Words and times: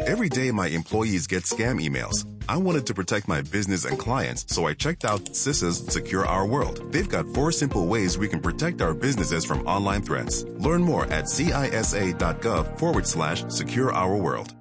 Every 0.00 0.28
day, 0.28 0.50
my 0.50 0.68
employees 0.68 1.26
get 1.26 1.44
scam 1.44 1.80
emails. 1.80 2.26
I 2.48 2.56
wanted 2.56 2.86
to 2.86 2.94
protect 2.94 3.28
my 3.28 3.42
business 3.42 3.84
and 3.84 3.98
clients, 3.98 4.44
so 4.52 4.66
I 4.66 4.74
checked 4.74 5.04
out 5.04 5.24
CISA's 5.26 5.78
Secure 5.92 6.26
Our 6.26 6.46
World. 6.46 6.80
They've 6.92 7.08
got 7.08 7.32
four 7.34 7.52
simple 7.52 7.86
ways 7.86 8.18
we 8.18 8.28
can 8.28 8.40
protect 8.40 8.82
our 8.82 8.94
businesses 8.94 9.44
from 9.44 9.66
online 9.66 10.02
threats. 10.02 10.44
Learn 10.58 10.82
more 10.82 11.04
at 11.06 11.24
cisa.gov 11.26 12.78
forward 12.78 13.06
slash 13.06 13.44
secure 13.48 13.92
our 13.92 14.16
world. 14.16 14.54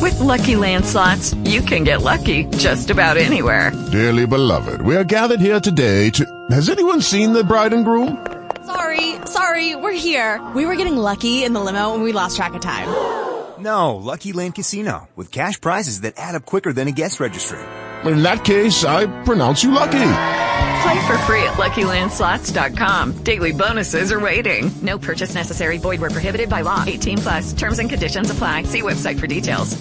With 0.00 0.18
Lucky 0.20 0.56
Land 0.56 0.84
slots, 0.86 1.34
you 1.44 1.60
can 1.60 1.84
get 1.84 2.02
lucky 2.02 2.44
just 2.44 2.90
about 2.90 3.16
anywhere. 3.16 3.72
Dearly 3.90 4.26
beloved, 4.26 4.82
we 4.82 4.96
are 4.96 5.04
gathered 5.04 5.40
here 5.40 5.60
today 5.60 6.10
to. 6.10 6.24
Has 6.50 6.68
anyone 6.68 7.00
seen 7.00 7.32
the 7.32 7.44
bride 7.44 7.72
and 7.72 7.84
groom? 7.84 8.26
Sorry, 8.64 9.16
sorry, 9.26 9.74
we're 9.74 9.92
here. 9.92 10.40
We 10.54 10.64
were 10.64 10.76
getting 10.76 10.96
lucky 10.96 11.44
in 11.44 11.52
the 11.52 11.60
limo 11.60 11.94
and 11.94 12.02
we 12.02 12.12
lost 12.12 12.36
track 12.36 12.54
of 12.54 12.60
time. 12.60 13.29
No, 13.60 13.96
Lucky 13.96 14.32
Land 14.32 14.54
Casino, 14.54 15.08
with 15.16 15.30
cash 15.30 15.60
prizes 15.60 16.00
that 16.02 16.14
add 16.16 16.34
up 16.34 16.46
quicker 16.46 16.72
than 16.72 16.88
a 16.88 16.92
guest 16.92 17.20
registry. 17.20 17.58
In 18.04 18.22
that 18.22 18.44
case, 18.44 18.84
I 18.84 19.06
pronounce 19.24 19.62
you 19.62 19.70
lucky. 19.72 19.98
Play 20.82 21.06
for 21.06 21.18
free 21.28 21.42
at 21.42 21.58
LuckyLandSlots.com. 21.58 23.22
Daily 23.22 23.52
bonuses 23.52 24.10
are 24.10 24.20
waiting. 24.20 24.70
No 24.80 24.96
purchase 24.98 25.34
necessary. 25.34 25.76
Void 25.76 26.00
where 26.00 26.08
prohibited 26.10 26.48
by 26.48 26.62
law. 26.62 26.82
18 26.86 27.18
plus. 27.18 27.52
Terms 27.52 27.78
and 27.78 27.90
conditions 27.90 28.30
apply. 28.30 28.62
See 28.62 28.80
website 28.80 29.20
for 29.20 29.26
details. 29.26 29.76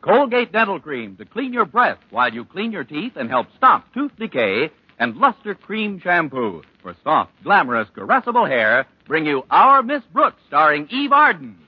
Colgate 0.00 0.52
Dental 0.52 0.78
Cream 0.78 1.16
to 1.16 1.24
clean 1.24 1.52
your 1.52 1.64
breath 1.64 1.98
while 2.10 2.32
you 2.32 2.44
clean 2.44 2.70
your 2.70 2.84
teeth 2.84 3.16
and 3.16 3.28
help 3.28 3.48
stop 3.56 3.92
tooth 3.92 4.12
decay. 4.16 4.70
And 5.00 5.16
Luster 5.16 5.54
Cream 5.56 5.98
Shampoo 6.00 6.62
for 6.82 6.94
soft, 7.02 7.32
glamorous, 7.42 7.88
caressable 7.96 8.48
hair. 8.48 8.86
Bring 9.08 9.26
you 9.26 9.42
Our 9.50 9.82
Miss 9.82 10.02
Brooks, 10.12 10.40
starring 10.46 10.86
Eve 10.90 11.12
Arden. 11.12 11.58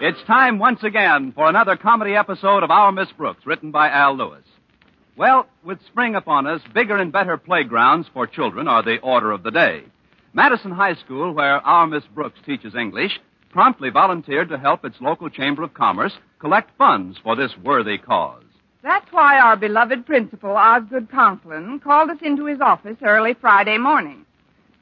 It's 0.00 0.22
time 0.26 0.58
once 0.58 0.82
again 0.82 1.32
for 1.32 1.48
another 1.48 1.76
comedy 1.76 2.14
episode 2.16 2.64
of 2.64 2.70
Our 2.70 2.90
Miss 2.90 3.10
Brooks, 3.12 3.46
written 3.46 3.70
by 3.70 3.88
Al 3.88 4.16
Lewis. 4.16 4.42
Well, 5.16 5.46
with 5.62 5.78
spring 5.86 6.16
upon 6.16 6.48
us, 6.48 6.60
bigger 6.74 6.96
and 6.96 7.12
better 7.12 7.36
playgrounds 7.36 8.08
for 8.12 8.26
children 8.26 8.66
are 8.66 8.82
the 8.82 8.98
order 8.98 9.30
of 9.30 9.44
the 9.44 9.52
day. 9.52 9.84
Madison 10.32 10.72
High 10.72 10.94
School, 10.94 11.32
where 11.32 11.64
our 11.64 11.86
Miss 11.86 12.02
Brooks 12.12 12.40
teaches 12.44 12.74
English, 12.74 13.20
promptly 13.50 13.88
volunteered 13.88 14.48
to 14.48 14.58
help 14.58 14.84
its 14.84 15.00
local 15.00 15.30
Chamber 15.30 15.62
of 15.62 15.74
Commerce 15.74 16.14
collect 16.40 16.76
funds 16.76 17.16
for 17.22 17.36
this 17.36 17.52
worthy 17.62 17.96
cause. 17.96 18.42
That's 18.82 19.10
why 19.12 19.38
our 19.38 19.56
beloved 19.56 20.04
principal, 20.06 20.50
Osgood 20.50 21.08
Conklin, 21.08 21.78
called 21.78 22.10
us 22.10 22.18
into 22.20 22.46
his 22.46 22.60
office 22.60 22.96
early 23.02 23.34
Friday 23.40 23.78
morning. 23.78 24.26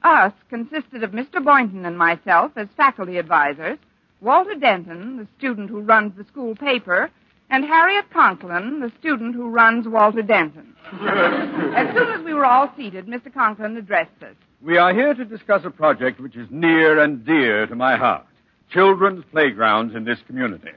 Us 0.03 0.33
consisted 0.49 1.05
of 1.05 1.13
Mr. 1.13 1.45
Boynton 1.45 1.85
and 1.85 1.99
myself 1.99 2.53
as 2.57 2.67
faculty 2.77 3.19
advisors, 3.19 3.79
Walter 4.23 4.55
Denton, 4.55 5.17
the 5.19 5.27
student 5.37 5.69
who 5.69 5.81
runs 5.81 6.17
the 6.17 6.25
school 6.25 6.55
paper, 6.55 7.11
and 7.51 7.65
Harriet 7.65 8.09
Conklin, 8.11 8.81
the 8.81 8.93
student 9.01 9.35
who 9.35 9.51
runs 9.51 9.87
Walter 9.87 10.23
Denton. 10.23 10.75
as 10.93 11.95
soon 11.95 12.09
as 12.09 12.25
we 12.25 12.33
were 12.33 12.47
all 12.47 12.73
seated, 12.77 13.07
Mr. 13.07 13.35
Conklin 13.35 13.77
addressed 13.77 14.23
us. 14.23 14.35
We 14.63 14.79
are 14.79 14.95
here 14.95 15.13
to 15.13 15.25
discuss 15.25 15.63
a 15.65 15.71
project 15.71 16.21
which 16.21 16.37
is 16.37 16.47
near 16.51 17.03
and 17.03 17.27
dear 17.27 17.67
to 17.67 17.75
my 17.75 17.97
heart 17.97 18.25
children's 18.73 19.25
playgrounds 19.31 19.95
in 19.95 20.05
this 20.05 20.19
community. 20.27 20.71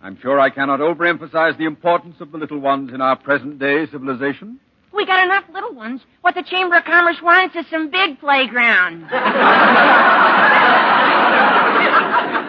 I'm 0.00 0.18
sure 0.20 0.40
I 0.40 0.50
cannot 0.50 0.80
overemphasize 0.80 1.58
the 1.58 1.64
importance 1.64 2.16
of 2.20 2.32
the 2.32 2.38
little 2.38 2.58
ones 2.58 2.92
in 2.92 3.00
our 3.00 3.16
present 3.16 3.58
day 3.58 3.86
civilization. 3.90 4.60
We 4.92 5.06
got 5.06 5.24
enough 5.24 5.44
little 5.52 5.74
ones. 5.74 6.02
What 6.20 6.34
the 6.34 6.42
Chamber 6.42 6.76
of 6.76 6.84
Commerce 6.84 7.16
wants 7.22 7.56
is 7.56 7.64
some 7.70 7.90
big 7.90 8.20
playgrounds. 8.20 9.06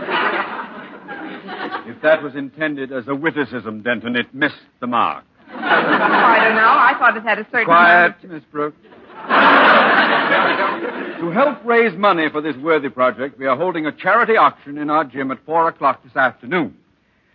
That 2.03 2.21
was 2.21 2.35
intended 2.35 2.91
as 2.91 3.07
a 3.07 3.15
witticism, 3.15 3.81
Denton, 3.81 4.17
it 4.17 4.33
missed 4.33 4.55
the 4.81 4.87
mark. 4.87 5.23
I 5.49 6.39
don't 6.43 6.55
know. 6.55 6.61
I 6.61 6.93
thought 6.99 7.15
it 7.15 7.23
had 7.23 7.39
a 7.39 7.45
certain. 7.45 7.65
Quiet, 7.65 8.15
Miss 8.23 8.43
Brooks. 8.51 8.75
to 11.21 11.31
help 11.31 11.63
raise 11.63 11.97
money 11.97 12.27
for 12.29 12.41
this 12.41 12.57
worthy 12.57 12.89
project, 12.89 13.39
we 13.39 13.45
are 13.45 13.55
holding 13.55 13.85
a 13.85 13.91
charity 13.93 14.35
auction 14.35 14.77
in 14.77 14.89
our 14.89 15.05
gym 15.05 15.31
at 15.31 15.37
four 15.45 15.69
o'clock 15.69 16.03
this 16.03 16.15
afternoon. 16.17 16.75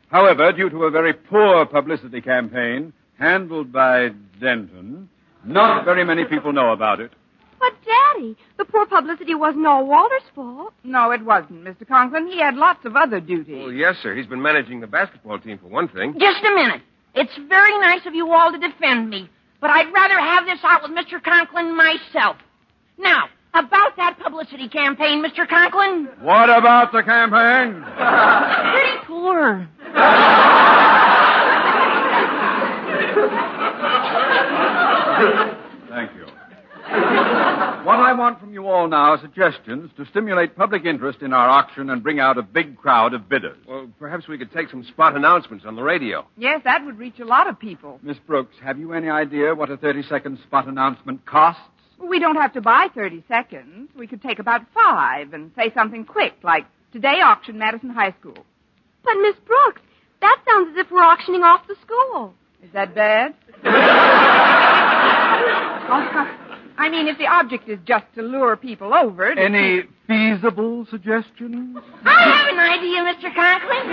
However, 0.09 0.53
due 0.53 0.69
to 0.69 0.85
a 0.85 0.91
very 0.91 1.15
poor 1.15 1.65
publicity 1.65 2.21
campaign 2.21 2.93
handled 3.19 3.73
by 3.73 4.11
Denton, 4.39 5.09
not 5.45 5.87
very 5.87 6.05
many 6.05 6.27
people 6.27 6.53
know 6.53 6.73
about 6.73 7.01
it. 7.01 7.13
But, 7.59 7.73
Daddy, 7.85 8.37
the 8.57 8.65
poor 8.65 8.87
publicity 8.87 9.35
wasn't 9.35 9.67
all 9.67 9.87
Walter's 9.87 10.23
fault. 10.35 10.73
No, 10.85 11.11
it 11.11 11.23
wasn't, 11.25 11.65
Mr. 11.65 11.87
Conklin. 11.87 12.29
He 12.29 12.41
had 12.41 12.55
lots 12.55 12.85
of 12.85 12.97
other 12.97 13.21
duties. 13.21 13.57
Well, 13.65 13.73
yes, 13.73 13.97
sir. 14.03 14.15
He's 14.15 14.27
been 14.27 14.43
managing 14.43 14.81
the 14.81 14.87
basketball 14.87 15.39
team 15.39 15.59
for 15.59 15.67
one 15.67 15.89
thing. 15.89 16.15
Just 16.19 16.45
a 16.45 16.55
minute. 16.55 16.83
It's 17.15 17.37
very 17.49 17.79
nice 17.81 18.07
of 18.07 18.15
you 18.15 18.31
all 18.33 18.53
to 18.53 18.59
defend 18.59 19.11
me, 19.11 19.29
but 19.61 19.71
I'd 19.71 19.93
rather 19.93 20.19
have 20.21 20.45
this 20.47 20.61
out 20.63 20.83
with 20.83 20.93
Mr. 20.93 21.23
Conklin 21.23 21.77
myself. 21.77 22.37
Now, 22.97 23.25
about 23.55 23.97
that 23.97 24.19
publicity 24.23 24.69
campaign, 24.69 25.25
Mr. 25.25 25.49
Conklin. 25.49 26.09
What 26.21 26.49
about 26.51 26.93
the 26.93 27.03
campaign? 27.03 27.83
Pretty 28.73 28.99
poor. 29.07 29.69
Thank 35.89 36.15
you. 36.15 36.27
What 37.85 37.99
I 38.69 38.71
want 38.71 38.91
from 38.91 38.93
you 38.93 38.99
all 38.99 39.09
now 39.17 39.23
suggestions 39.23 39.91
to 39.97 40.05
stimulate 40.07 40.55
public 40.55 40.85
interest 40.85 41.23
in 41.23 41.33
our 41.33 41.49
auction 41.49 41.89
and 41.89 42.03
bring 42.03 42.21
out 42.21 42.37
a 42.37 42.43
big 42.43 42.77
crowd 42.77 43.15
of 43.15 43.29
bidders. 43.29 43.57
Well, 43.67 43.89
perhaps 43.99 44.29
we 44.29 44.37
could 44.37 44.53
take 44.53 44.69
some 44.69 44.85
spot 44.85 45.17
announcements 45.17 45.65
on 45.67 45.75
the 45.75 45.83
radio. 45.83 46.27
Yes, 46.37 46.61
that 46.65 46.85
would 46.85 46.99
reach 46.99 47.19
a 47.19 47.25
lot 47.25 47.49
of 47.49 47.59
people. 47.59 47.99
Miss 48.03 48.19
Brooks, 48.27 48.57
have 48.63 48.79
you 48.79 48.93
any 48.93 49.09
idea 49.09 49.55
what 49.55 49.71
a 49.71 49.79
30 49.79 50.03
second 50.03 50.39
spot 50.47 50.69
announcement 50.69 51.25
costs? 51.25 51.63
We 51.99 52.19
don't 52.19 52.37
have 52.37 52.53
to 52.53 52.61
buy 52.61 52.89
30 52.95 53.25
seconds. 53.27 53.89
We 53.97 54.07
could 54.07 54.23
take 54.23 54.39
about 54.39 54.63
five 54.75 55.33
and 55.33 55.51
say 55.57 55.73
something 55.75 56.05
quick, 56.05 56.35
like 56.43 56.67
today 56.93 57.21
auction 57.25 57.59
Madison 57.59 57.91
High 57.91 58.15
School. 58.21 58.37
But, 59.03 59.15
Miss 59.23 59.37
Brooks, 59.47 59.81
that 60.21 60.43
sounds 60.47 60.73
as 60.73 60.85
if 60.85 60.91
we're 60.91 61.03
auctioning 61.03 61.43
off 61.43 61.67
the 61.67 61.77
school. 61.85 62.35
Is 62.63 62.71
that 62.75 62.95
bad? 62.95 63.35
I 66.79 66.89
mean, 66.89 67.09
if 67.09 67.19
the 67.19 67.27
object 67.27 67.69
is 67.69 67.79
just 67.85 68.07
to 68.15 68.23
lure 68.23 68.57
people 68.57 68.95
over. 68.95 69.35
To 69.35 69.41
Any 69.41 69.83
feasible 70.07 70.87
suggestions? 70.89 71.77
I 72.05 72.23
have 72.23 72.47
an 72.49 72.59
idea, 72.61 73.03
Mr. 73.03 73.35
Conklin. 73.35 73.91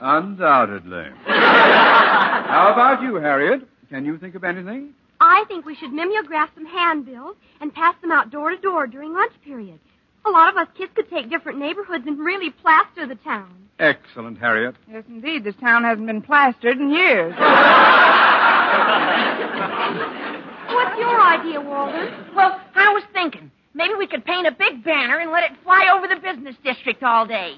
Undoubtedly. 0.34 1.10
How 1.26 2.72
about 2.72 3.02
you, 3.02 3.16
Harriet? 3.16 3.68
Can 3.90 4.04
you 4.06 4.16
think 4.18 4.34
of 4.34 4.42
anything? 4.42 4.94
I 5.20 5.44
think 5.48 5.64
we 5.66 5.74
should 5.74 5.92
mimeograph 5.92 6.50
some 6.54 6.64
handbills 6.66 7.36
and 7.60 7.72
pass 7.74 7.94
them 8.00 8.10
out 8.10 8.30
door 8.30 8.50
to 8.50 8.56
door 8.56 8.86
during 8.86 9.12
lunch 9.12 9.32
period. 9.44 9.78
A 10.26 10.30
lot 10.30 10.48
of 10.50 10.56
us 10.56 10.68
kids 10.76 10.92
could 10.94 11.08
take 11.08 11.28
different 11.30 11.58
neighborhoods 11.58 12.06
and 12.06 12.18
really 12.18 12.50
plaster 12.50 13.06
the 13.06 13.14
town. 13.16 13.50
Excellent, 13.78 14.38
Harriet. 14.38 14.74
Yes, 14.90 15.04
indeed. 15.08 15.44
This 15.44 15.54
town 15.56 15.84
hasn't 15.84 16.06
been 16.06 16.22
plastered 16.22 16.78
in 16.78 16.90
years. 16.90 17.34
What's 20.76 20.98
your 20.98 21.18
idea, 21.18 21.58
Walden? 21.58 22.12
Well, 22.34 22.60
I 22.74 22.92
was 22.92 23.02
thinking 23.14 23.50
maybe 23.72 23.94
we 23.94 24.06
could 24.06 24.26
paint 24.26 24.46
a 24.46 24.50
big 24.52 24.84
banner 24.84 25.18
and 25.18 25.30
let 25.30 25.42
it 25.44 25.52
fly 25.64 25.90
over 25.96 26.06
the 26.06 26.20
business 26.20 26.54
district 26.62 27.02
all 27.02 27.26
day. 27.26 27.54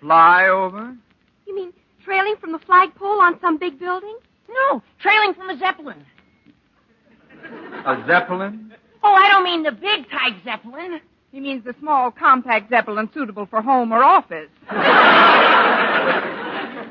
Fly 0.00 0.46
over? 0.46 0.94
You 1.48 1.56
mean 1.56 1.72
trailing 2.04 2.36
from 2.40 2.52
the 2.52 2.60
flagpole 2.60 3.20
on 3.20 3.40
some 3.40 3.58
big 3.58 3.80
building? 3.80 4.16
No, 4.48 4.80
trailing 5.00 5.34
from 5.34 5.50
a 5.50 5.58
zeppelin. 5.58 6.06
A 7.84 8.04
zeppelin? 8.06 8.72
Oh, 9.02 9.12
I 9.12 9.28
don't 9.28 9.42
mean 9.42 9.64
the 9.64 9.72
big 9.72 10.08
type 10.08 10.34
zeppelin. 10.44 11.00
He 11.32 11.40
means 11.40 11.64
the 11.64 11.74
small, 11.80 12.12
compact 12.12 12.70
zeppelin 12.70 13.10
suitable 13.12 13.46
for 13.46 13.60
home 13.60 13.90
or 13.90 14.04
office. 14.04 14.50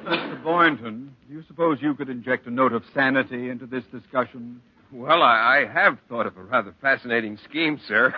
Mr. 0.04 0.44
Boynton, 0.44 1.16
do 1.30 1.34
you 1.34 1.44
suppose 1.48 1.78
you 1.82 1.96
could 1.96 2.10
inject 2.10 2.46
a 2.46 2.52
note 2.52 2.74
of 2.74 2.84
sanity 2.94 3.48
into 3.50 3.66
this 3.66 3.86
discussion? 3.86 4.60
Well, 4.96 5.22
I, 5.22 5.66
I 5.68 5.74
have 5.74 5.98
thought 6.08 6.26
of 6.26 6.38
a 6.38 6.44
rather 6.44 6.74
fascinating 6.82 7.38
scheme, 7.50 7.80
sir. 7.86 8.14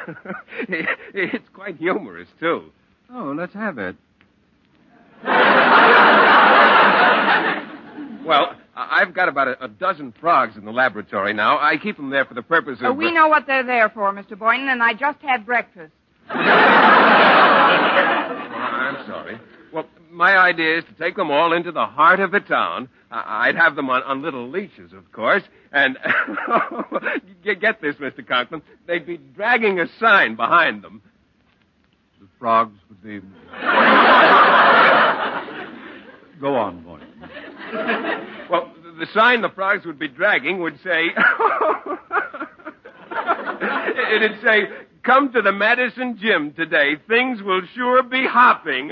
it's 1.14 1.50
quite 1.54 1.78
humorous, 1.78 2.28
too. 2.40 2.66
Oh, 3.12 3.34
let's 3.36 3.54
have 3.54 3.80
it. 3.80 3.96
Well, 8.26 8.54
I- 8.76 9.02
I've 9.02 9.14
got 9.16 9.28
about 9.30 9.48
a, 9.48 9.64
a 9.66 9.68
dozen 9.68 10.14
frogs 10.20 10.56
in 10.56 10.66
the 10.66 10.72
laboratory 10.72 11.34
now. 11.34 11.58
I 11.58 11.78
keep 11.78 11.98
them 11.98 12.10
there 12.12 12.26
for 12.26 12.34
the 12.36 12.44
purpose 12.44 12.78
Oh, 12.84 12.92
of. 12.92 12.98
we 12.98 13.12
know 13.12 13.28
what 13.28 13.48
they're 13.48 13.64
there 13.66 13.90
for, 13.90 14.12
Mr. 14.14 14.38
Boynton, 14.38 14.70
and 14.70 14.84
I 14.84 14.94
just 14.94 15.20
had 15.22 15.46
breakfast. 15.46 15.94
I'm 17.38 19.06
sorry. 19.08 19.40
Well, 19.74 19.86
my 20.12 20.38
idea 20.38 20.80
is 20.80 20.84
to 20.86 20.94
take 20.94 21.16
them 21.16 21.32
all 21.32 21.54
into 21.54 21.72
the 21.72 21.86
heart 21.86 22.20
of 22.20 22.32
the 22.32 22.40
town. 22.40 22.90
I'd 23.12 23.56
have 23.56 23.76
them 23.76 23.90
on, 23.90 24.04
on 24.04 24.22
little 24.22 24.50
leashes, 24.50 24.92
of 24.94 25.12
course. 25.12 25.44
And 25.72 25.98
get 27.44 27.82
this, 27.82 27.96
Mr. 27.96 28.28
Conklin. 28.28 28.62
They'd 28.86 29.06
be 29.06 29.18
dragging 29.18 29.80
a 29.80 29.88
sign 30.00 30.36
behind 30.36 30.84
them. 30.84 31.02
The 32.20 32.28
frogs 32.40 32.78
would 32.90 33.04
be. 33.04 33.20
Go 36.40 36.56
on, 36.56 36.84
boy. 36.84 37.00
Well, 38.50 38.72
the 39.00 39.08
sign 39.14 39.42
the 39.42 39.50
frogs 39.50 39.86
would 39.86 40.00
be 40.00 40.08
dragging 40.08 40.60
would 40.62 40.80
say. 40.84 41.08
It'd 44.16 44.40
say, 44.44 44.70
Come 45.04 45.32
to 45.34 45.42
the 45.42 45.52
Madison 45.52 46.18
Gym 46.22 46.54
today. 46.54 46.96
Things 47.08 47.42
will 47.42 47.62
sure 47.76 48.04
be 48.04 48.26
hopping. 48.28 48.92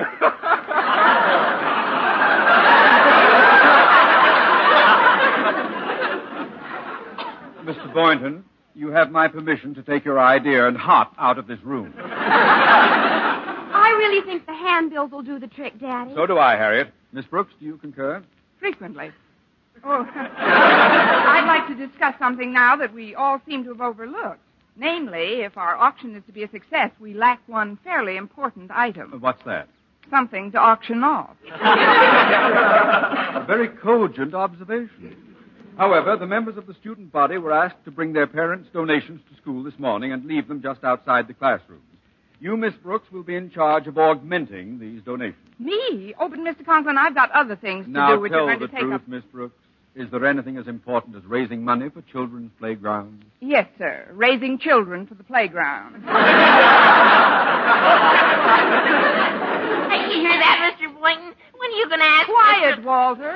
Mr. 7.66 7.94
Boynton, 7.94 8.44
you 8.75 8.90
have 8.90 9.12
my 9.12 9.28
permission 9.28 9.74
to 9.75 9.81
take 9.84 10.06
your 10.06 10.19
idea 10.19 10.68
and 10.68 10.78
hop 10.78 11.13
out 11.18 11.38
of 11.40 11.48
this 11.48 11.60
room. 11.63 11.94
I 11.98 13.94
really 13.98 14.25
think 14.25 14.46
the 14.46 14.54
handbills 14.54 15.12
will 15.12 15.24
do 15.24 15.40
the 15.40 15.48
trick, 15.48 15.80
Daddy. 15.80 16.12
So 16.16 16.25
do 16.28 16.38
I, 16.38 16.56
Harriet. 16.56 16.90
Miss 17.12 17.25
Brooks, 17.25 17.54
do 17.60 17.66
you 17.66 17.78
concur? 17.78 18.24
Frequently. 18.60 19.12
Oh, 19.84 20.07
I'd 20.16 21.46
like 21.48 21.68
to 21.68 21.88
discuss 21.88 22.13
something 22.19 22.54
now 22.54 22.75
that 22.78 22.94
we 22.94 23.16
all 23.16 23.42
seem 23.48 23.63
to 23.63 23.69
have 23.72 23.81
overlooked. 23.81 24.40
Namely, 24.77 25.42
if 25.42 25.57
our 25.57 25.75
auction 25.75 26.16
is 26.16 26.24
to 26.25 26.33
be 26.33 26.44
a 26.44 26.50
success, 26.50 26.92
we 27.00 27.13
lack 27.13 27.42
one 27.48 27.77
fairly 27.83 28.18
important 28.18 28.72
item. 28.72 29.13
Uh, 29.13 29.18
what's 29.18 29.44
that? 29.45 29.69
Something 30.10 30.51
to 30.51 30.60
auction 30.60 31.04
off. 31.04 31.36
A 31.50 33.45
very 33.48 33.69
cogent 33.69 34.36
observation. 34.36 35.36
However, 35.77 36.16
the 36.16 36.27
members 36.27 36.57
of 36.57 36.68
the 36.68 36.74
student 36.75 37.12
body 37.12 37.38
were 37.38 37.51
asked 37.51 37.83
to 37.86 37.92
bring 37.92 38.13
their 38.13 38.27
parents' 38.27 38.69
donations 38.72 39.22
to 39.30 39.36
school 39.42 39.63
this 39.63 39.74
morning 39.77 40.12
and 40.13 40.25
leave 40.25 40.48
them 40.48 40.62
just 40.62 40.83
outside 40.83 41.28
the 41.28 41.33
classrooms. 41.33 41.81
You, 42.39 42.56
Miss 42.56 42.74
Brooks, 42.83 43.12
will 43.12 43.24
be 43.24 43.36
in 43.36 43.50
charge 43.50 43.88
of 43.88 43.98
augmenting 43.98 44.80
these 44.80 45.01
donations. 45.01 45.39
Me? 45.57 46.13
Oh, 46.19 46.30
but 46.30 46.39
Mr. 46.39 46.66
Conklin, 46.66 46.98
I've 46.98 47.16
got 47.16 47.31
other 47.31 47.56
things 47.56 47.86
to 47.86 47.92
now 47.92 48.16
do 48.16 48.21
which 48.21 48.31
tell 48.31 48.48
the 48.48 48.68
truth, 48.68 48.94
up. 48.94 49.07
Miss 49.07 49.24
Brooks. 49.31 49.57
Is 49.95 50.07
there 50.12 50.25
anything 50.25 50.57
as 50.57 50.68
important 50.68 51.15
as 51.15 51.24
raising 51.25 51.63
money 51.63 51.89
for 51.89 52.01
children's 52.12 52.51
playgrounds? 52.59 53.24
Yes, 53.39 53.68
sir. 53.77 54.09
Raising 54.13 54.59
children 54.59 55.07
for 55.07 55.15
the 55.15 55.24
playground. 55.24 56.03
You 60.06 60.21
hear 60.21 60.38
that, 60.39 60.77
Mr. 60.80 60.94
Boynton? 61.00 61.33
When 61.57 61.71
are 61.71 61.75
you 61.75 61.88
going 61.89 62.00
to 62.00 62.06
ask? 62.06 62.27
Quiet, 62.27 62.83
Walter. 62.86 63.33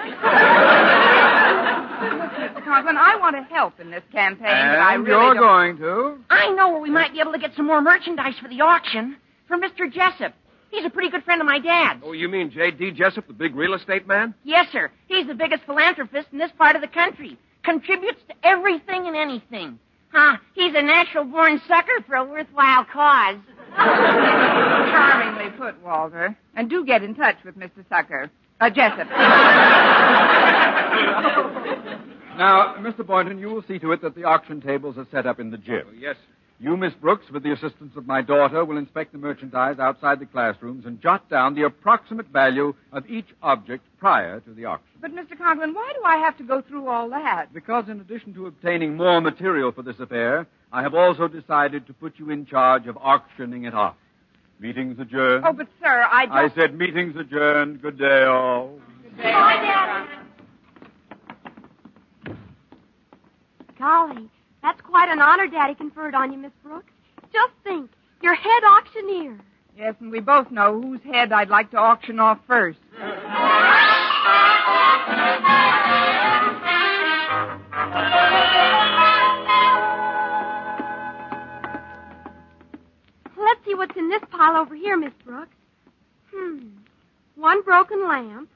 Mr. 2.40 2.64
Conklin, 2.64 2.98
I 2.98 3.18
want 3.20 3.36
to 3.36 3.42
help 3.54 3.80
in 3.80 3.92
this 3.92 4.04
campaign, 4.12 4.46
but 4.46 4.80
I 4.80 4.96
And 4.96 5.06
really 5.06 5.26
you're 5.26 5.34
don't... 5.36 5.44
going 5.44 5.78
to? 5.78 6.18
I 6.30 6.50
know 6.54 6.70
where 6.72 6.82
we 6.82 6.90
might 6.90 7.12
be 7.14 7.20
able 7.20 7.34
to 7.34 7.40
get 7.40 7.52
some 7.58 7.66
more 7.68 7.82
merchandise 7.82 8.36
for 8.42 8.48
the 8.48 8.62
auction. 8.62 9.18
From 9.48 9.62
Mr. 9.62 9.92
Jessup. 9.92 10.34
He's 10.72 10.86
a 10.86 10.90
pretty 10.90 11.10
good 11.10 11.24
friend 11.24 11.42
of 11.42 11.48
my 11.48 11.60
dad's. 11.60 12.02
oh, 12.06 12.14
you 12.14 12.30
mean 12.30 12.52
J.D. 12.52 12.92
Jessup, 12.92 13.28
the 13.28 13.34
big 13.34 13.56
real 13.56 13.74
estate 13.74 14.08
man? 14.08 14.34
Yes, 14.44 14.68
sir. 14.72 14.92
He's 15.08 15.28
the 15.28 15.34
biggest 15.34 15.64
philanthropist 15.66 16.28
in 16.32 16.38
this 16.38 16.52
part 16.58 16.76
of 16.76 16.82
the 16.82 16.88
country. 16.88 17.38
Contributes 17.64 18.20
to 18.30 18.36
everything 18.44 19.08
and 19.08 19.16
anything. 19.16 19.80
Huh? 20.12 20.38
He's 20.56 20.74
a 20.76 20.82
natural 20.82 21.24
born 21.26 21.62
sucker 21.68 22.02
for 22.08 22.16
a 22.16 22.24
worthwhile 22.24 22.86
cause. 22.86 23.38
Charmingly 23.76 25.52
put, 25.58 25.82
Walter. 25.84 26.36
And 26.56 26.70
do 26.70 26.86
get 26.86 27.04
in 27.04 27.16
touch 27.16 27.36
with 27.46 27.58
Mr. 27.58 27.84
Sucker. 27.90 28.30
Uh, 28.60 28.70
Jessup. 28.70 29.08
Now, 32.40 32.76
Mr. 32.80 33.06
Boynton, 33.06 33.38
you 33.38 33.50
will 33.50 33.64
see 33.68 33.80
to 33.80 33.92
it 33.92 34.02
that 34.02 34.16
the 34.16 34.24
auction 34.24 34.62
tables 34.62 34.98
are 34.98 35.06
set 35.12 35.28
up 35.28 35.42
in 35.42 35.52
the 35.52 35.58
gym. 35.58 35.82
Oh, 35.90 35.94
yes, 35.94 36.16
sir. 36.16 36.34
You, 36.62 36.76
Miss 36.76 36.94
Brooks, 36.94 37.32
with 37.32 37.44
the 37.44 37.54
assistance 37.54 37.96
of 37.96 38.06
my 38.06 38.22
daughter, 38.22 38.66
will 38.66 38.78
inspect 38.78 39.14
the 39.14 39.18
merchandise 39.18 39.80
outside 39.80 40.20
the 40.20 40.26
classrooms 40.26 40.86
and 40.86 41.02
jot 41.02 41.30
down 41.30 41.56
the 41.56 41.64
approximate 41.64 42.28
value 42.28 42.74
of 42.92 43.10
each 43.10 43.28
object 43.42 43.86
prior 43.98 44.42
to 44.42 44.54
the 44.54 44.66
auction. 44.66 44.90
But, 45.00 45.16
Mr. 45.16 45.38
Conklin, 45.38 45.74
why 45.74 45.94
do 45.96 46.04
I 46.04 46.18
have 46.18 46.38
to 46.38 46.44
go 46.44 46.62
through 46.62 46.90
all 46.90 47.10
that? 47.12 47.54
Because 47.54 47.88
in 47.88 48.02
addition 48.02 48.34
to 48.34 48.48
obtaining 48.48 48.98
more 48.98 49.22
material 49.22 49.72
for 49.72 49.84
this 49.84 50.00
affair, 50.00 50.48
I 50.74 50.82
have 50.82 50.94
also 50.94 51.30
decided 51.30 51.88
to 51.88 51.94
put 51.94 52.20
you 52.20 52.30
in 52.30 52.46
charge 52.46 52.88
of 52.88 52.98
auctioning 52.98 53.64
it 53.64 53.74
off. 53.74 53.96
Meetings 54.60 55.00
adjourned. 55.00 55.46
Oh, 55.48 55.54
but, 55.54 55.70
sir, 55.82 56.08
I 56.12 56.26
don't... 56.26 56.36
I 56.36 56.54
said 56.56 56.78
meetings 56.78 57.16
adjourned. 57.16 57.82
Good 57.82 57.98
day, 57.98 58.24
all. 58.24 58.78
Good 59.02 59.16
day. 59.16 59.24
Good 62.26 62.36
day. 62.36 62.36
Golly, 63.80 64.30
that's 64.62 64.82
quite 64.82 65.10
an 65.10 65.20
honor 65.20 65.48
Daddy 65.48 65.76
conferred 65.76 66.16
on 66.16 66.32
you, 66.32 66.38
Miss 66.38 66.52
Brooks. 66.64 66.92
Just 67.32 67.54
think, 67.64 67.92
you're 68.22 68.36
head 68.36 68.64
auctioneer. 68.64 69.38
Yes, 69.78 69.96
and 70.00 70.12
we 70.12 70.20
both 70.20 70.52
know 70.52 70.82
whose 70.82 71.02
head 71.04 71.32
I'd 71.32 71.50
like 71.50 71.72
to 71.72 71.78
auction 71.78 72.20
off 72.20 72.40
first. 72.48 72.80
Let's 83.38 83.66
see 83.66 83.74
what's 83.74 83.96
in 83.96 84.10
this 84.10 84.22
pile 84.32 84.58
over 84.58 84.76
here, 84.76 84.98
Miss 84.98 85.14
Brooks. 85.24 85.56
Hmm. 86.34 86.60
One 87.36 87.62
broken 87.64 88.06
lamp, 88.06 88.50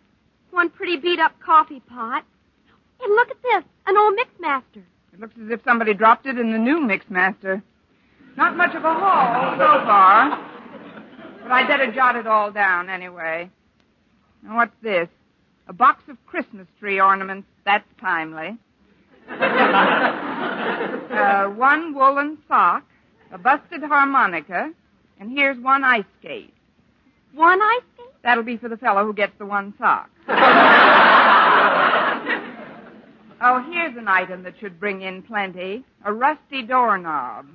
one 0.52 0.70
pretty 0.70 0.98
beat 0.98 1.20
up 1.20 1.40
coffee 1.40 1.80
pot. 1.80 2.26
And 3.02 3.14
look 3.16 3.32
at 3.32 3.42
this, 3.42 3.64
an 3.88 3.98
old 3.98 4.16
Mixmaster. 4.18 4.84
It 5.14 5.20
looks 5.20 5.36
as 5.44 5.52
if 5.52 5.64
somebody 5.64 5.94
dropped 5.94 6.26
it 6.26 6.40
in 6.40 6.52
the 6.52 6.58
new 6.58 6.80
Mixmaster. 6.80 7.62
Not 8.36 8.58
much 8.58 8.74
of 8.74 8.84
a 8.84 8.94
haul 8.94 9.54
so 9.54 9.86
far. 9.86 10.40
But 11.44 11.52
I'd 11.52 11.68
better 11.68 11.92
jot 11.92 12.16
it 12.16 12.26
all 12.26 12.52
down 12.52 12.90
anyway. 12.90 13.48
Now, 14.42 14.56
what's 14.56 14.76
this? 14.82 15.08
A 15.68 15.74
box 15.74 16.02
of 16.10 16.18
Christmas 16.26 16.66
tree 16.80 17.00
ornaments. 17.00 17.48
That's 17.64 17.86
timely. 18.02 18.58
uh, 19.30 19.36
one 21.50 21.94
woolen 21.94 22.40
sock, 22.48 22.84
a 23.32 23.38
busted 23.38 23.84
harmonica, 23.84 24.72
and 25.20 25.32
here's 25.32 25.60
one 25.60 25.84
ice 25.84 26.06
skate. 26.20 26.56
One 27.36 27.62
ice 27.62 27.84
skate? 27.94 28.08
That'll 28.24 28.44
be 28.44 28.58
for 28.58 28.68
the 28.68 28.78
fellow 28.78 29.06
who 29.06 29.14
gets 29.14 29.34
the 29.38 29.46
one 29.46 29.76
sock. 29.78 30.10
oh, 33.44 33.64
here's 33.70 33.98
an 33.98 34.08
item 34.08 34.44
that 34.44 34.54
should 34.60 34.80
bring 34.80 35.02
in 35.02 35.22
plenty. 35.22 35.84
A 36.06 36.14
rusty 36.14 36.64
doorknob. 36.64 37.48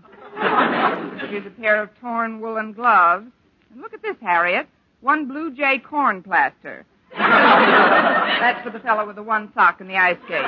here's 1.31 1.47
a 1.47 1.51
pair 1.51 1.83
of 1.83 1.91
torn 2.01 2.41
woolen 2.41 2.73
gloves. 2.73 3.27
And 3.73 3.81
look 3.81 3.95
at 3.95 4.03
this, 4.03 4.17
Harriet. 4.21 4.69
One 5.01 5.27
blue 5.27 5.55
jay 5.55 5.79
corn 5.79 6.23
plaster. 6.23 6.85
That's 7.17 8.63
for 8.63 8.71
the 8.71 8.81
fellow 8.81 9.07
with 9.07 9.17
the 9.17 9.23
one 9.23 9.51
sock 9.55 9.81
and 9.81 9.89
the 9.89 9.97
ice 9.97 10.19
skate. 10.25 10.45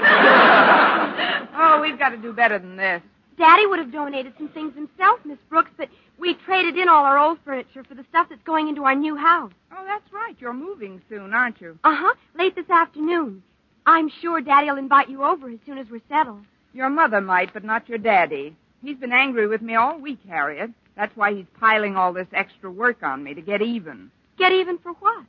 oh, 1.55 1.81
we've 1.83 1.99
got 1.99 2.11
to 2.11 2.17
do 2.17 2.33
better 2.33 2.59
than 2.59 2.77
this. 2.77 3.03
Daddy 3.39 3.67
would 3.67 3.79
have 3.79 3.91
donated 3.91 4.35
some 4.37 4.49
things 4.51 4.75
himself, 4.75 5.21
Miss 5.25 5.39
Brooks, 5.49 5.71
but 5.79 5.89
we 6.19 6.35
traded 6.35 6.77
in 6.77 6.89
all 6.89 7.05
our 7.05 7.19
old 7.19 7.39
furniture 7.45 7.83
for 7.85 7.95
the 7.95 8.05
stuff 8.11 8.27
that's 8.29 8.43
going 8.43 8.69
into 8.69 8.85
our 8.85 8.95
new 8.95 9.17
house. 9.17 9.53
Oh, 9.73 9.85
that's 9.87 10.13
right. 10.13 10.37
You're 10.39 10.53
moving 10.53 11.01
soon, 11.09 11.33
aren't 11.33 11.61
you? 11.61 11.79
Uh 11.83 11.95
huh. 11.95 12.15
Late 12.37 12.55
this 12.55 12.69
afternoon. 12.69 13.43
I'm 13.87 14.11
sure 14.21 14.41
Daddy'll 14.41 14.77
invite 14.77 15.09
you 15.09 15.25
over 15.25 15.49
as 15.49 15.59
soon 15.67 15.79
as 15.79 15.87
we're 15.91 16.01
settled. 16.09 16.45
Your 16.73 16.91
mother 16.91 17.21
might, 17.21 17.53
but 17.53 17.65
not 17.65 17.89
your 17.89 17.99
daddy. 17.99 18.55
He's 18.83 18.97
been 18.97 19.13
angry 19.13 19.47
with 19.47 19.63
me 19.63 19.75
all 19.75 19.99
week, 19.99 20.21
Harriet. 20.29 20.71
That's 20.97 21.17
why 21.17 21.35
he's 21.35 21.47
piling 21.59 21.97
all 21.97 22.13
this 22.13 22.29
extra 22.33 22.71
work 22.71 23.03
on 23.03 23.25
me 23.25 23.35
to 23.35 23.41
get 23.41 23.63
even. 23.63 24.11
Get 24.39 24.53
even 24.53 24.79
for 24.79 24.93
what? 24.93 25.25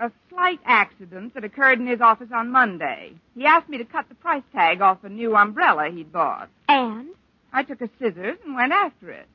A 0.00 0.10
slight 0.28 0.60
accident 0.64 1.34
that 1.34 1.44
occurred 1.44 1.80
in 1.80 1.86
his 1.86 2.00
office 2.00 2.28
on 2.34 2.50
Monday. 2.50 3.12
He 3.34 3.46
asked 3.46 3.68
me 3.68 3.78
to 3.78 3.84
cut 3.84 4.08
the 4.08 4.14
price 4.14 4.42
tag 4.52 4.80
off 4.82 5.04
a 5.04 5.08
new 5.08 5.34
umbrella 5.36 5.88
he'd 5.90 6.12
bought. 6.12 6.48
And? 6.68 7.08
I 7.52 7.62
took 7.62 7.80
a 7.80 7.88
scissors 7.98 8.38
and 8.44 8.54
went 8.54 8.72
after 8.72 9.10
it. 9.10 9.26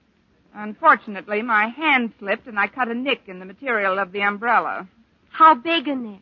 Unfortunately, 0.54 1.42
my 1.42 1.68
hand 1.68 2.14
slipped 2.20 2.48
and 2.48 2.60
I 2.60 2.68
cut 2.68 2.90
a 2.90 2.94
nick 2.94 3.22
in 3.28 3.40
the 3.40 3.46
material 3.46 3.98
of 4.00 4.12
the 4.12 4.22
umbrella. 4.22 4.88
How 5.30 5.56
big 5.56 5.88
a 5.88 5.96
nick? 5.96 6.22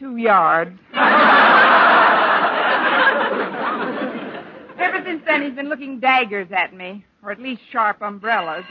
Two 0.00 0.16
yards. 0.16 0.70
Ever 4.80 5.02
since 5.04 5.22
then, 5.26 5.42
he's 5.42 5.54
been 5.54 5.68
looking 5.68 6.00
daggers 6.00 6.48
at 6.56 6.74
me, 6.74 7.04
or 7.22 7.30
at 7.30 7.38
least 7.38 7.60
sharp 7.70 8.00
umbrellas. 8.00 8.64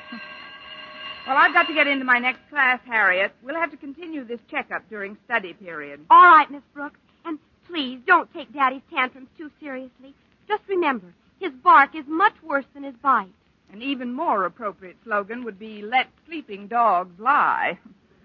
Well, 1.27 1.37
I've 1.37 1.53
got 1.53 1.67
to 1.67 1.73
get 1.75 1.85
into 1.85 2.03
my 2.03 2.17
next 2.17 2.39
class, 2.49 2.79
Harriet. 2.87 3.31
We'll 3.43 3.53
have 3.53 3.69
to 3.69 3.77
continue 3.77 4.25
this 4.25 4.39
checkup 4.49 4.89
during 4.89 5.15
study 5.25 5.53
period. 5.53 6.03
All 6.09 6.17
right, 6.17 6.49
Miss 6.49 6.63
Brooks. 6.73 6.99
And 7.25 7.37
please 7.67 7.99
don't 8.07 8.33
take 8.33 8.51
Daddy's 8.51 8.81
tantrums 8.91 9.29
too 9.37 9.51
seriously. 9.59 10.15
Just 10.47 10.63
remember, 10.67 11.13
his 11.39 11.51
bark 11.63 11.93
is 11.93 12.05
much 12.07 12.33
worse 12.43 12.65
than 12.73 12.81
his 12.81 12.95
bite. 13.03 13.29
An 13.71 13.83
even 13.83 14.11
more 14.11 14.45
appropriate 14.45 14.97
slogan 15.03 15.43
would 15.45 15.59
be 15.59 15.83
let 15.83 16.07
sleeping 16.25 16.67
dogs 16.67 17.19
lie. 17.19 17.77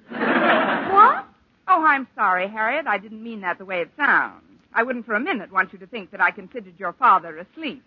What? 0.09 1.27
Oh, 1.67 1.85
I'm 1.85 2.07
sorry, 2.15 2.49
Harriet. 2.49 2.87
I 2.87 2.99
didn't 2.99 3.23
mean 3.23 3.41
that 3.41 3.59
the 3.59 3.65
way 3.65 3.81
it 3.81 3.91
sounds. 3.97 4.43
I 4.75 4.83
wouldn't 4.83 5.07
for 5.07 5.15
a 5.15 5.21
minute 5.21 5.53
want 5.53 5.73
you 5.73 5.79
to 5.79 5.87
think 5.87 6.11
that 6.11 6.21
I 6.21 6.31
considered 6.31 6.75
your 6.79 6.93
father 6.95 7.39
asleep. 7.39 7.83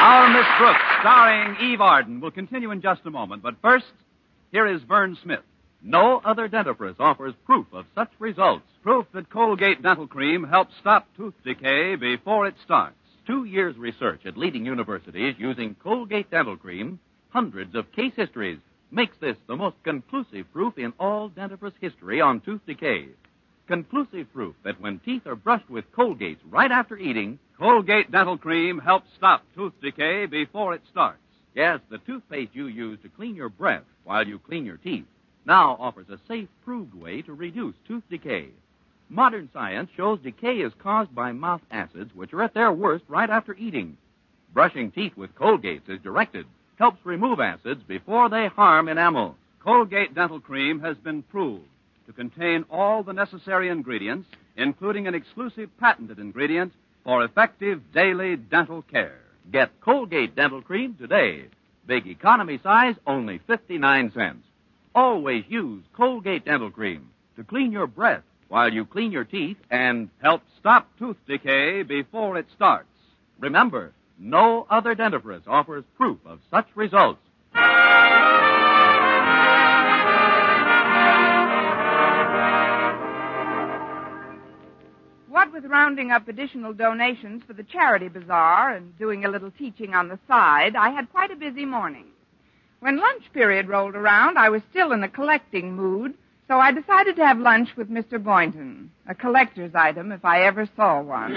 Our 0.00 0.28
Miss 0.30 0.46
Brooks, 0.58 0.80
starring 1.00 1.56
Eve 1.60 1.80
Arden, 1.80 2.20
will 2.20 2.30
continue 2.30 2.70
in 2.70 2.80
just 2.82 3.00
a 3.06 3.10
moment. 3.10 3.42
But 3.42 3.54
first, 3.62 3.86
here 4.52 4.66
is 4.66 4.82
Verne 4.82 5.16
Smith. 5.22 5.40
No 5.82 6.20
other 6.24 6.48
dentifrice 6.48 6.98
offers 6.98 7.34
proof 7.46 7.66
of 7.72 7.86
such 7.94 8.10
results. 8.18 8.66
Proof 8.82 9.06
that 9.12 9.30
Colgate 9.30 9.80
Dental 9.80 10.08
Cream 10.08 10.42
helps 10.42 10.76
stop 10.80 11.06
tooth 11.16 11.34
decay 11.44 11.94
before 11.94 12.48
it 12.48 12.56
starts. 12.64 12.96
Two 13.28 13.44
years 13.44 13.76
research 13.78 14.26
at 14.26 14.36
leading 14.36 14.66
universities 14.66 15.36
using 15.38 15.76
Colgate 15.76 16.32
Dental 16.32 16.56
Cream, 16.56 16.98
hundreds 17.30 17.76
of 17.76 17.92
case 17.92 18.12
histories, 18.16 18.58
makes 18.90 19.16
this 19.18 19.36
the 19.46 19.54
most 19.54 19.76
conclusive 19.84 20.52
proof 20.52 20.76
in 20.78 20.92
all 20.98 21.30
dentifrice 21.30 21.74
history 21.80 22.20
on 22.20 22.40
tooth 22.40 22.66
decay. 22.66 23.10
Conclusive 23.68 24.32
proof 24.32 24.56
that 24.64 24.80
when 24.80 24.98
teeth 24.98 25.28
are 25.28 25.36
brushed 25.36 25.70
with 25.70 25.92
Colgate 25.92 26.40
right 26.50 26.72
after 26.72 26.98
eating, 26.98 27.38
Colgate 27.56 28.10
Dental 28.10 28.36
Cream 28.36 28.80
helps 28.80 29.14
stop 29.16 29.44
tooth 29.54 29.74
decay 29.80 30.26
before 30.26 30.74
it 30.74 30.82
starts. 30.90 31.22
Yes, 31.54 31.78
the 31.88 31.98
toothpaste 31.98 32.54
you 32.54 32.66
use 32.66 32.98
to 33.02 33.08
clean 33.08 33.36
your 33.36 33.48
breath 33.48 33.84
while 34.02 34.26
you 34.26 34.40
clean 34.40 34.64
your 34.64 34.78
teeth 34.78 35.06
now 35.48 35.78
offers 35.80 36.08
a 36.10 36.18
safe, 36.28 36.48
proved 36.64 36.94
way 36.94 37.22
to 37.22 37.32
reduce 37.32 37.74
tooth 37.86 38.04
decay. 38.10 38.50
Modern 39.08 39.48
science 39.52 39.88
shows 39.96 40.20
decay 40.20 40.58
is 40.58 40.72
caused 40.78 41.14
by 41.14 41.32
mouth 41.32 41.62
acids, 41.70 42.14
which 42.14 42.34
are 42.34 42.42
at 42.42 42.52
their 42.52 42.70
worst 42.70 43.04
right 43.08 43.30
after 43.30 43.54
eating. 43.54 43.96
Brushing 44.52 44.90
teeth 44.90 45.16
with 45.16 45.34
Colgate 45.34 45.88
is 45.88 46.00
directed 46.02 46.46
helps 46.78 47.04
remove 47.04 47.40
acids 47.40 47.82
before 47.88 48.28
they 48.28 48.46
harm 48.48 48.88
enamel. 48.88 49.36
Colgate 49.64 50.14
Dental 50.14 50.38
Cream 50.38 50.80
has 50.80 50.96
been 50.98 51.22
proved 51.22 51.66
to 52.06 52.12
contain 52.12 52.64
all 52.70 53.02
the 53.02 53.12
necessary 53.12 53.68
ingredients, 53.68 54.28
including 54.56 55.06
an 55.06 55.14
exclusive 55.14 55.70
patented 55.80 56.18
ingredient 56.18 56.72
for 57.04 57.24
effective 57.24 57.80
daily 57.92 58.36
dental 58.36 58.82
care. 58.82 59.18
Get 59.50 59.80
Colgate 59.80 60.36
Dental 60.36 60.60
Cream 60.60 60.94
today. 60.94 61.46
Big 61.86 62.06
economy 62.06 62.60
size, 62.62 62.96
only 63.06 63.40
59 63.46 64.12
cents. 64.12 64.47
Always 65.00 65.44
use 65.48 65.84
Colgate 65.96 66.44
Dental 66.44 66.72
Cream 66.72 67.10
to 67.36 67.44
clean 67.44 67.70
your 67.70 67.86
breath 67.86 68.24
while 68.48 68.72
you 68.72 68.84
clean 68.84 69.12
your 69.12 69.24
teeth 69.24 69.56
and 69.70 70.08
help 70.20 70.42
stop 70.58 70.88
tooth 70.98 71.16
decay 71.28 71.84
before 71.84 72.36
it 72.36 72.46
starts. 72.56 72.88
Remember, 73.38 73.92
no 74.18 74.66
other 74.68 74.96
dentifrice 74.96 75.46
offers 75.46 75.84
proof 75.96 76.18
of 76.26 76.40
such 76.50 76.66
results. 76.74 77.20
What 85.28 85.52
with 85.52 85.64
rounding 85.66 86.10
up 86.10 86.26
additional 86.26 86.72
donations 86.72 87.44
for 87.46 87.52
the 87.52 87.62
charity 87.62 88.08
bazaar 88.08 88.74
and 88.74 88.98
doing 88.98 89.24
a 89.24 89.30
little 89.30 89.52
teaching 89.52 89.94
on 89.94 90.08
the 90.08 90.18
side, 90.26 90.74
I 90.74 90.90
had 90.90 91.08
quite 91.12 91.30
a 91.30 91.36
busy 91.36 91.64
morning. 91.64 92.06
When 92.80 92.98
lunch 92.98 93.24
period 93.32 93.68
rolled 93.68 93.96
around, 93.96 94.38
I 94.38 94.48
was 94.50 94.62
still 94.70 94.92
in 94.92 95.02
a 95.02 95.08
collecting 95.08 95.74
mood, 95.74 96.14
so 96.46 96.58
I 96.58 96.70
decided 96.72 97.16
to 97.16 97.26
have 97.26 97.38
lunch 97.38 97.70
with 97.76 97.90
Mr. 97.90 98.22
Boynton, 98.22 98.90
a 99.08 99.14
collector's 99.14 99.74
item 99.74 100.12
if 100.12 100.24
I 100.24 100.42
ever 100.42 100.68
saw 100.76 101.00
one. 101.02 101.34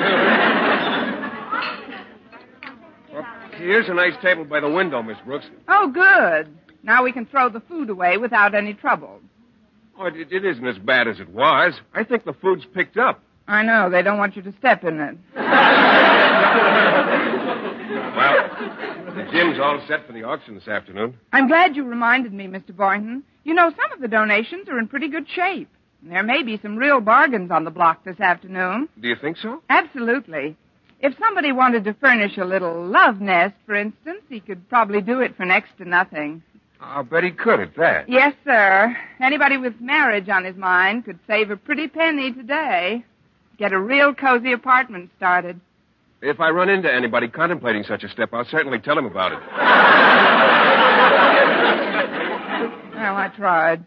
Well, 3.12 3.25
here's 3.57 3.89
a 3.89 3.93
nice 3.93 4.13
table 4.21 4.45
by 4.45 4.60
the 4.62 4.69
window, 4.69 5.01
Miss 5.03 5.17
Brooks. 5.25 5.45
oh, 5.67 5.88
good. 5.89 6.55
Now 6.83 7.03
we 7.03 7.12
can 7.12 7.25
throw 7.25 7.50
the 7.50 7.60
food 7.62 7.89
away 7.89 8.17
without 8.17 8.55
any 8.55 8.74
trouble. 8.74 9.19
Oh, 10.00 10.05
it, 10.05 10.31
it 10.31 10.45
isn't 10.45 10.65
as 10.65 10.77
bad 10.79 11.07
as 11.07 11.19
it 11.19 11.29
was. 11.29 11.74
I 11.93 12.03
think 12.03 12.24
the 12.24 12.33
food's 12.33 12.65
picked 12.74 12.98
up. 12.98 13.21
I 13.48 13.63
know, 13.63 13.89
they 13.89 14.01
don't 14.01 14.17
want 14.17 14.36
you 14.36 14.41
to 14.43 14.53
step 14.60 14.83
in 14.83 15.00
it. 15.00 15.17
Well, 17.95 18.50
the 19.15 19.27
gym's 19.31 19.60
all 19.60 19.81
set 19.88 20.07
for 20.07 20.13
the 20.13 20.24
auction 20.24 20.55
this 20.55 20.67
afternoon. 20.67 21.17
I'm 21.33 21.48
glad 21.48 21.75
you 21.75 21.83
reminded 21.83 22.33
me, 22.33 22.48
Mr. 22.48 22.75
Boynton. 22.75 23.24
You 23.43 23.53
know, 23.53 23.71
some 23.71 23.91
of 23.91 24.00
the 24.00 24.07
donations 24.07 24.69
are 24.69 24.79
in 24.79 24.88
pretty 24.88 25.10
good 25.10 25.27
shape. 25.29 25.69
And 26.01 26.12
there 26.12 26.24
may 26.24 26.43
be 26.43 26.60
some 26.62 26.77
real 26.77 27.00
bargains 27.00 27.51
on 27.51 27.63
the 27.63 27.71
block 27.71 28.03
this 28.03 28.19
afternoon. 28.19 28.89
Do 29.00 29.07
you 29.07 29.15
think 29.15 29.38
so? 29.38 29.62
Absolutely. 29.69 30.55
If 31.00 31.17
somebody 31.19 31.51
wanted 31.51 31.83
to 31.86 31.93
furnish 31.95 32.38
a 32.38 32.45
little 32.45 32.86
love 32.86 33.19
nest, 33.19 33.55
for 33.65 33.75
instance, 33.75 34.21
he 34.29 34.39
could 34.39 34.67
probably 34.69 35.01
do 35.01 35.19
it 35.19 35.36
for 35.36 35.45
next 35.45 35.77
to 35.79 35.86
nothing. 35.86 36.43
I'll 36.79 37.03
bet 37.03 37.24
he 37.24 37.31
could 37.31 37.60
at 37.60 37.75
that. 37.75 38.10
Yes, 38.10 38.33
sir. 38.43 38.95
Anybody 39.19 39.57
with 39.57 39.79
marriage 39.79 40.29
on 40.29 40.45
his 40.45 40.55
mind 40.55 41.05
could 41.05 41.19
save 41.27 41.51
a 41.51 41.57
pretty 41.57 41.88
penny 41.88 42.31
today. 42.31 43.03
Get 43.57 43.74
a 43.74 43.79
real 43.79 44.13
cozy 44.13 44.51
apartment 44.53 45.12
started. 45.17 45.60
If 46.22 46.40
I 46.40 46.50
run 46.50 46.70
into 46.70 46.92
anybody 46.94 47.28
contemplating 47.28 47.84
such 47.84 48.04
a 48.04 48.10
step, 48.10 48.30
I'll 48.32 48.46
certainly 48.46 48.78
tell 48.80 48.96
him 48.98 49.06
about 49.06 49.32
it. 49.32 49.40
Well, 52.96 53.16
I 53.16 53.28
tried. 53.36 53.84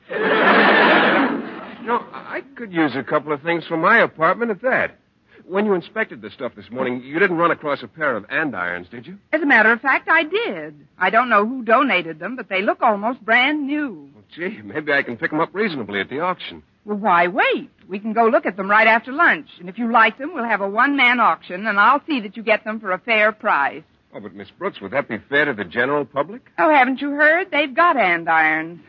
No, 1.86 2.04
I 2.12 2.42
could 2.56 2.72
use 2.72 2.96
a 2.96 3.04
couple 3.04 3.32
of 3.32 3.40
things 3.42 3.64
for 3.66 3.76
my 3.76 3.98
apartment 3.98 4.50
at 4.50 4.62
that. 4.62 4.98
When 5.46 5.66
you 5.66 5.74
inspected 5.74 6.22
the 6.22 6.30
stuff 6.30 6.52
this 6.56 6.70
morning, 6.70 7.02
you 7.04 7.18
didn't 7.20 7.36
run 7.36 7.50
across 7.52 7.82
a 7.82 7.86
pair 7.88 8.16
of 8.16 8.24
andirons, 8.30 8.88
did 8.90 9.06
you? 9.06 9.18
As 9.32 9.42
a 9.42 9.46
matter 9.46 9.70
of 9.70 9.80
fact, 9.80 10.08
I 10.08 10.24
did. 10.24 10.74
I 10.98 11.10
don't 11.10 11.28
know 11.28 11.46
who 11.46 11.62
donated 11.62 12.18
them, 12.18 12.34
but 12.34 12.48
they 12.48 12.62
look 12.62 12.80
almost 12.82 13.24
brand 13.24 13.66
new. 13.66 14.10
Well, 14.14 14.24
gee, 14.34 14.60
maybe 14.62 14.92
I 14.92 15.02
can 15.02 15.16
pick 15.18 15.30
them 15.30 15.40
up 15.40 15.50
reasonably 15.54 16.00
at 16.00 16.08
the 16.08 16.20
auction. 16.20 16.62
Well, 16.84 16.98
why 16.98 17.28
wait? 17.28 17.70
We 17.88 17.98
can 17.98 18.12
go 18.12 18.26
look 18.26 18.46
at 18.46 18.56
them 18.56 18.70
right 18.70 18.86
after 18.86 19.12
lunch. 19.12 19.48
And 19.58 19.68
if 19.68 19.78
you 19.78 19.90
like 19.90 20.18
them, 20.18 20.34
we'll 20.34 20.44
have 20.44 20.60
a 20.60 20.68
one-man 20.68 21.20
auction, 21.20 21.66
and 21.66 21.78
I'll 21.78 22.02
see 22.06 22.20
that 22.20 22.36
you 22.36 22.42
get 22.42 22.64
them 22.64 22.80
for 22.80 22.92
a 22.92 22.98
fair 22.98 23.32
price. 23.32 23.82
Oh, 24.14 24.20
but 24.20 24.34
Miss 24.34 24.48
Brooks, 24.50 24.80
would 24.80 24.92
that 24.92 25.08
be 25.08 25.18
fair 25.28 25.46
to 25.46 25.54
the 25.54 25.64
general 25.64 26.04
public? 26.04 26.42
Oh, 26.58 26.70
haven't 26.72 27.00
you 27.00 27.10
heard? 27.10 27.50
They've 27.50 27.74
got 27.74 27.96
andirons. 27.96 28.80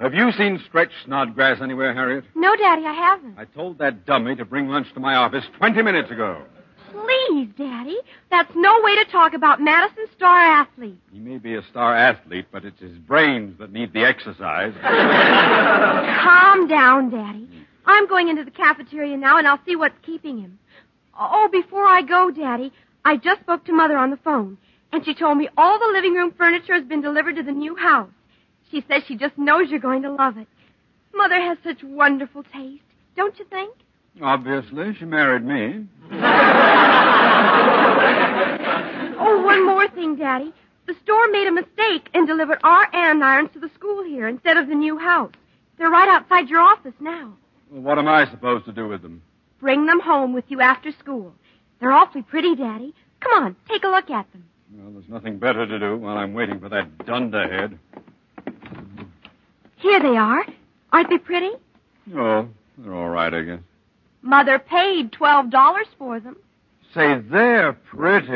Have 0.00 0.12
you 0.12 0.30
seen 0.32 0.60
Stretch 0.68 0.90
Snodgrass 1.06 1.60
anywhere, 1.62 1.94
Harriet? 1.94 2.24
No, 2.34 2.54
Daddy, 2.54 2.84
I 2.84 2.92
haven't. 2.92 3.38
I 3.38 3.44
told 3.46 3.78
that 3.78 4.04
dummy 4.04 4.36
to 4.36 4.44
bring 4.44 4.68
lunch 4.68 4.92
to 4.92 5.00
my 5.00 5.14
office 5.16 5.44
20 5.58 5.82
minutes 5.82 6.10
ago. 6.10 6.42
Please, 6.92 7.48
Daddy. 7.56 7.96
That's 8.30 8.50
no 8.54 8.80
way 8.82 8.96
to 8.96 9.10
talk 9.10 9.34
about 9.34 9.60
Madison 9.60 10.06
Star 10.16 10.38
athlete. 10.38 10.98
He 11.12 11.18
may 11.18 11.38
be 11.38 11.54
a 11.54 11.62
star 11.70 11.94
athlete, 11.96 12.46
but 12.52 12.64
it's 12.64 12.80
his 12.80 12.96
brains 12.98 13.58
that 13.58 13.72
need 13.72 13.92
the 13.92 14.04
exercise. 14.04 14.72
Calm 14.82 16.68
down, 16.68 17.10
Daddy. 17.10 17.48
I'm 17.84 18.08
going 18.08 18.28
into 18.28 18.44
the 18.44 18.50
cafeteria 18.50 19.16
now, 19.16 19.38
and 19.38 19.46
I'll 19.46 19.60
see 19.64 19.76
what's 19.76 19.98
keeping 20.04 20.38
him. 20.38 20.58
Oh, 21.18 21.48
before 21.50 21.86
I 21.86 22.02
go, 22.02 22.30
Daddy, 22.30 22.72
I 23.04 23.16
just 23.16 23.40
spoke 23.42 23.64
to 23.66 23.72
Mother 23.72 23.96
on 23.96 24.10
the 24.10 24.18
phone, 24.18 24.58
and 24.92 25.04
she 25.04 25.14
told 25.14 25.38
me 25.38 25.48
all 25.56 25.78
the 25.78 25.92
living 25.92 26.14
room 26.14 26.32
furniture 26.36 26.74
has 26.74 26.84
been 26.84 27.00
delivered 27.00 27.36
to 27.36 27.42
the 27.42 27.52
new 27.52 27.76
house. 27.76 28.10
She 28.70 28.84
says 28.88 29.02
she 29.06 29.16
just 29.16 29.38
knows 29.38 29.70
you're 29.70 29.78
going 29.80 30.02
to 30.02 30.12
love 30.12 30.36
it. 30.36 30.48
Mother 31.14 31.40
has 31.40 31.56
such 31.64 31.82
wonderful 31.82 32.42
taste, 32.42 32.82
don't 33.16 33.38
you 33.38 33.44
think? 33.46 33.72
Obviously, 34.22 34.94
she 34.94 35.04
married 35.04 35.44
me. 35.44 35.86
Oh, 39.18 39.42
one 39.42 39.64
more 39.66 39.88
thing, 39.88 40.16
Daddy. 40.16 40.52
The 40.86 40.94
store 41.02 41.28
made 41.30 41.46
a 41.48 41.52
mistake 41.52 42.08
and 42.14 42.26
delivered 42.26 42.58
our 42.62 42.86
andirons 42.92 43.52
to 43.54 43.58
the 43.58 43.70
school 43.74 44.04
here 44.04 44.28
instead 44.28 44.56
of 44.56 44.68
the 44.68 44.74
new 44.74 44.98
house. 44.98 45.32
They're 45.78 45.90
right 45.90 46.08
outside 46.08 46.48
your 46.48 46.60
office 46.60 46.92
now. 47.00 47.32
Well, 47.70 47.82
what 47.82 47.98
am 47.98 48.06
I 48.08 48.30
supposed 48.30 48.66
to 48.66 48.72
do 48.72 48.86
with 48.88 49.02
them? 49.02 49.22
Bring 49.58 49.86
them 49.86 50.00
home 50.00 50.32
with 50.32 50.44
you 50.48 50.60
after 50.60 50.92
school. 50.92 51.34
They're 51.80 51.92
awfully 51.92 52.22
pretty, 52.22 52.54
Daddy. 52.54 52.94
Come 53.20 53.42
on, 53.44 53.56
take 53.68 53.84
a 53.84 53.88
look 53.88 54.10
at 54.10 54.30
them. 54.32 54.44
Well, 54.74 54.92
there's 54.92 55.08
nothing 55.08 55.38
better 55.38 55.66
to 55.66 55.78
do 55.78 55.96
while 55.96 56.16
I'm 56.18 56.34
waiting 56.34 56.60
for 56.60 56.68
that 56.68 57.04
dunderhead. 57.06 57.78
Here 59.76 60.00
they 60.00 60.16
are. 60.16 60.44
Aren't 60.92 61.10
they 61.10 61.18
pretty? 61.18 61.50
Oh, 62.14 62.48
they're 62.78 62.94
all 62.94 63.08
right, 63.08 63.32
I 63.32 63.42
guess. 63.42 63.60
Mother 64.26 64.58
paid 64.58 65.12
$12 65.12 65.84
for 65.96 66.18
them. 66.18 66.36
Say, 66.92 67.20
they're 67.30 67.74
pretty. 67.74 68.26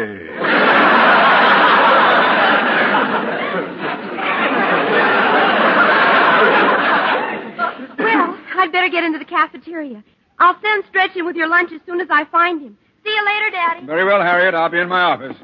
Well, 7.99 8.39
I'd 8.57 8.71
better 8.71 8.89
get 8.89 9.03
into 9.03 9.19
the 9.19 9.25
cafeteria. 9.25 10.05
I'll 10.39 10.57
send 10.63 10.85
Stretch 10.89 11.17
in 11.17 11.27
with 11.27 11.35
your 11.35 11.49
lunch 11.49 11.73
as 11.73 11.81
soon 11.87 12.01
as 12.01 12.09
I 12.09 12.25
find 12.27 12.63
him. 12.63 12.79
See 13.03 13.11
you 13.11 13.27
later, 13.27 13.51
Daddy. 13.51 13.87
Very 13.87 14.05
well, 14.05 14.23
Harriet. 14.23 14.55
I'll 14.55 14.69
be 14.69 14.79
in 14.79 14.89
my 14.89 15.03
office. 15.03 15.37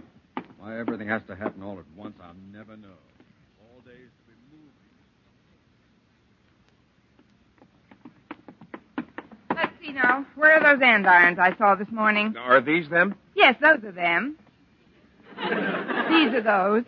Why 0.59 0.79
everything 0.79 1.09
has 1.09 1.23
to 1.27 1.35
happen 1.35 1.63
all 1.63 1.79
at 1.79 1.85
once, 1.97 2.15
I'll 2.23 2.35
never 2.53 2.77
know. 2.77 2.89
All 3.61 3.81
days 3.85 4.11
to 4.27 4.33
be 4.33 4.59
Phoebe, 9.87 9.99
now, 9.99 10.27
where 10.35 10.53
are 10.55 10.61
those 10.77 10.83
andirons 10.83 11.39
I 11.39 11.57
saw 11.57 11.75
this 11.75 11.91
morning? 11.91 12.35
Are 12.39 12.61
these 12.61 12.89
them? 12.89 13.15
Yes, 13.35 13.57
those 13.61 13.83
are 13.85 13.93
them. 13.93 14.37
These 15.37 16.33
are 16.33 16.41
those. 16.43 16.85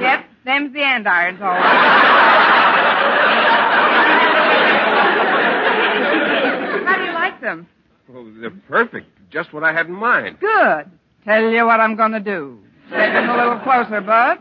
yep, 0.00 0.24
them's 0.44 0.72
the 0.72 0.80
andirons, 0.80 1.40
all 1.40 1.48
right. 1.48 1.62
How 6.86 6.96
do 6.96 7.04
you 7.04 7.12
like 7.12 7.40
them? 7.42 7.66
Oh, 8.14 8.30
they're 8.40 8.50
perfect. 8.68 9.06
Just 9.30 9.52
what 9.52 9.64
I 9.64 9.72
had 9.74 9.86
in 9.86 9.92
mind. 9.92 10.40
Good. 10.40 10.90
Tell 11.24 11.42
you 11.42 11.66
what 11.66 11.80
I'm 11.80 11.94
going 11.96 12.12
to 12.12 12.20
do. 12.20 12.58
Step 12.88 13.22
in 13.22 13.28
a 13.28 13.36
little 13.36 13.58
closer, 13.58 14.00
Bud. 14.00 14.38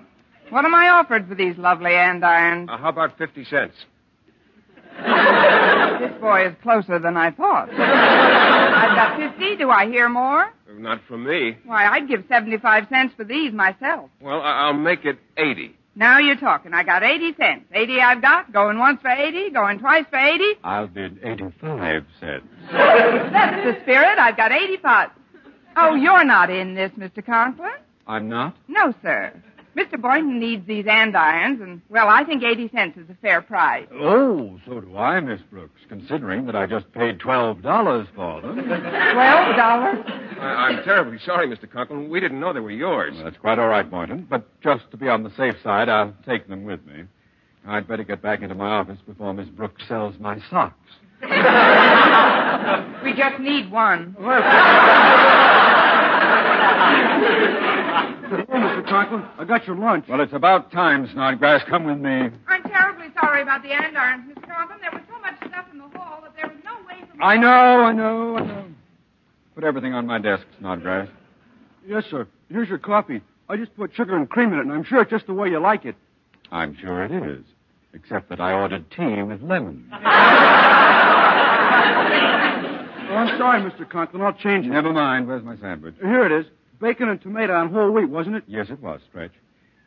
What 0.51 0.63
am 0.63 0.74
I 0.74 0.89
offered 0.89 1.27
for 1.27 1.36
these 1.36 1.57
lovely 1.57 1.91
andirons? 1.91 2.69
Uh, 2.69 2.77
how 2.77 2.89
about 2.89 3.17
50 3.17 3.43
cents? 3.45 3.75
This 6.00 6.20
boy 6.22 6.48
is 6.48 6.55
closer 6.62 7.00
than 7.00 7.17
I 7.17 7.32
thought. 7.32 7.70
I've 7.70 8.96
got 8.96 9.17
50. 9.17 9.55
Do 9.58 9.70
I 9.70 9.88
hear 9.88 10.10
more? 10.10 10.51
Not 10.77 11.01
from 11.08 11.24
me. 11.25 11.58
Why, 11.65 11.86
I'd 11.88 12.08
give 12.08 12.24
75 12.27 12.88
cents 12.89 13.13
for 13.15 13.24
these 13.24 13.53
myself. 13.53 14.10
Well, 14.22 14.41
I- 14.41 14.65
I'll 14.65 14.74
make 14.74 15.05
it 15.05 15.17
80. 15.38 15.75
Now 15.96 16.20
you're 16.20 16.36
talking. 16.36 16.74
I 16.74 16.84
got 16.84 17.03
80 17.03 17.34
cents. 17.36 17.65
80 17.74 18.01
I've 18.01 18.22
got. 18.22 18.51
Going 18.51 18.77
once 18.77 19.00
for 19.01 19.10
80. 19.10 19.51
Going 19.51 19.79
twice 19.79 20.05
for 20.10 20.17
80. 20.17 20.44
I'll 20.63 20.88
bid 20.88 21.20
85 21.24 22.03
cents. 22.20 22.46
That's 22.72 23.63
the 23.63 23.77
spirit. 23.84 24.20
I've 24.20 24.36
got 24.36 24.51
85. 24.51 25.10
Oh, 25.77 25.96
you're 25.96 26.25
not 26.25 26.50
in 26.50 26.74
this, 26.75 26.91
Mr. 26.98 27.25
Conklin? 27.25 27.72
I'm 28.08 28.27
not? 28.29 28.55
No, 28.67 28.94
sir. 29.01 29.32
Mr. 29.77 30.01
Boynton 30.01 30.39
needs 30.39 30.65
these 30.65 30.86
andirons, 30.86 31.62
and, 31.62 31.82
well, 31.89 32.08
I 32.08 32.24
think 32.24 32.44
80 32.44 32.70
cents 32.74 32.98
is 32.98 33.10
a 33.10 33.15
fair 33.22 33.41
price. 33.41 33.86
Oh, 33.94 34.58
so 34.65 34.79
do 34.79 34.96
I, 34.98 35.20
Miss 35.20 35.41
Brooks, 35.51 35.82
considering 35.89 36.46
that 36.46 36.55
I 36.55 36.65
just 36.65 36.89
paid 36.94 37.20
$12 37.20 37.62
for 38.15 38.41
them. 38.41 38.55
$12? 38.55 40.39
I- 40.39 40.39
I'm 40.39 40.84
terribly 40.86 41.20
sorry, 41.25 41.48
Mr. 41.48 41.70
Conklin. 41.70 42.10
We 42.10 42.22
didn't 42.22 42.39
know 42.39 42.53
they 42.53 42.62
were 42.62 42.72
yours. 42.72 43.13
Well, 43.15 43.25
that's 43.25 43.38
quite 43.38 43.60
all 43.60 43.67
right, 43.67 43.89
Boynton. 43.89 44.27
But 44.29 44.46
just 44.62 44.89
to 44.91 44.98
be 44.98 45.10
on 45.10 45.24
the 45.24 45.32
safe 45.36 45.55
side, 45.62 45.89
I'll 45.89 46.13
take 46.25 46.48
them 46.48 46.63
with 46.63 46.86
me. 46.86 47.03
I'd 47.67 47.88
better 47.88 48.03
get 48.03 48.22
back 48.22 48.41
into 48.44 48.55
my 48.55 48.70
office 48.70 49.00
before 49.05 49.34
Miss 49.34 49.50
Brooks 49.50 49.84
sells 49.88 50.15
my 50.20 50.39
socks. 50.50 50.77
We 53.03 53.13
just 53.13 53.39
need 53.39 53.72
one. 53.72 54.15
Mr. 58.86 58.89
Conklin, 58.89 59.25
I 59.39 59.46
got 59.46 59.65
your 59.65 59.75
lunch. 59.75 60.06
Well, 60.08 60.22
it's 60.22 60.34
about 60.34 60.72
time, 60.72 61.10
Snodgrass. 61.12 61.63
Come 61.68 61.86
with 61.86 61.98
me. 61.98 62.30
I'm 62.48 62.63
terribly 62.63 63.08
sorry 63.20 63.42
about 63.42 63.63
the 63.63 63.70
andirons, 63.70 64.25
Mr. 64.30 64.48
Conklin. 64.48 64.77
There 64.82 64.92
was 64.92 65.01
so 65.10 65.20
much 65.22 65.36
stuff 65.50 65.65
in 65.72 65.80
the 65.80 65.88
hall 65.98 66.22
that 66.22 66.36
there 66.36 66.48
was 66.48 66.58
no 66.63 66.75
way 66.88 67.00
for 67.10 67.18
me 67.18 67.24
I 67.24 67.36
know, 67.38 67.48
I 67.50 67.92
know, 67.94 68.38
I 68.38 68.46
know. 68.46 68.65
Put 69.56 69.63
everything 69.63 69.94
on 69.94 70.06
my 70.06 70.20
desk, 70.20 70.46
Snodgrass. 70.60 71.08
Yes, 71.88 72.04
sir. 72.12 72.27
Here's 72.50 72.70
your 72.70 72.77
coffee. 72.77 73.22
I 73.50 73.58
just 73.58 73.75
put 73.75 73.92
sugar 73.96 74.15
and 74.15 74.30
cream 74.30 74.54
in 74.54 74.60
it, 74.60 74.63
and 74.63 74.72
I'm 74.72 74.84
sure 74.84 75.01
it's 75.01 75.12
just 75.12 75.25
the 75.27 75.34
way 75.34 75.50
you 75.50 75.60
like 75.60 75.86
it. 75.86 75.96
I'm 76.51 76.75
sure 76.80 77.04
it 77.04 77.12
is. 77.12 77.44
Except 77.94 78.30
that 78.30 78.39
I 78.39 78.54
ordered 78.54 78.86
tea 78.92 79.24
with 79.24 79.42
lemon. 79.42 79.92
Oh, 83.08 83.18
I'm 83.18 83.38
sorry, 83.38 83.62
Mr. 83.62 83.89
Conklin. 83.89 84.24
I'll 84.24 84.34
change 84.34 84.65
it. 84.65 84.70
Never 84.70 84.92
mind. 84.92 85.27
Where's 85.27 85.44
my 85.44 85.56
sandwich? 85.58 85.94
Here 86.01 86.25
it 86.25 86.32
is. 86.32 86.46
Bacon 86.79 87.10
and 87.10 87.22
tomato 87.22 87.53
on 87.53 87.72
whole 87.72 87.91
wheat, 87.91 88.10
wasn't 88.10 88.36
it? 88.36 88.44
Yes, 88.48 88.67
it 88.70 88.82
was, 88.82 89.01
Stretch. 89.10 89.32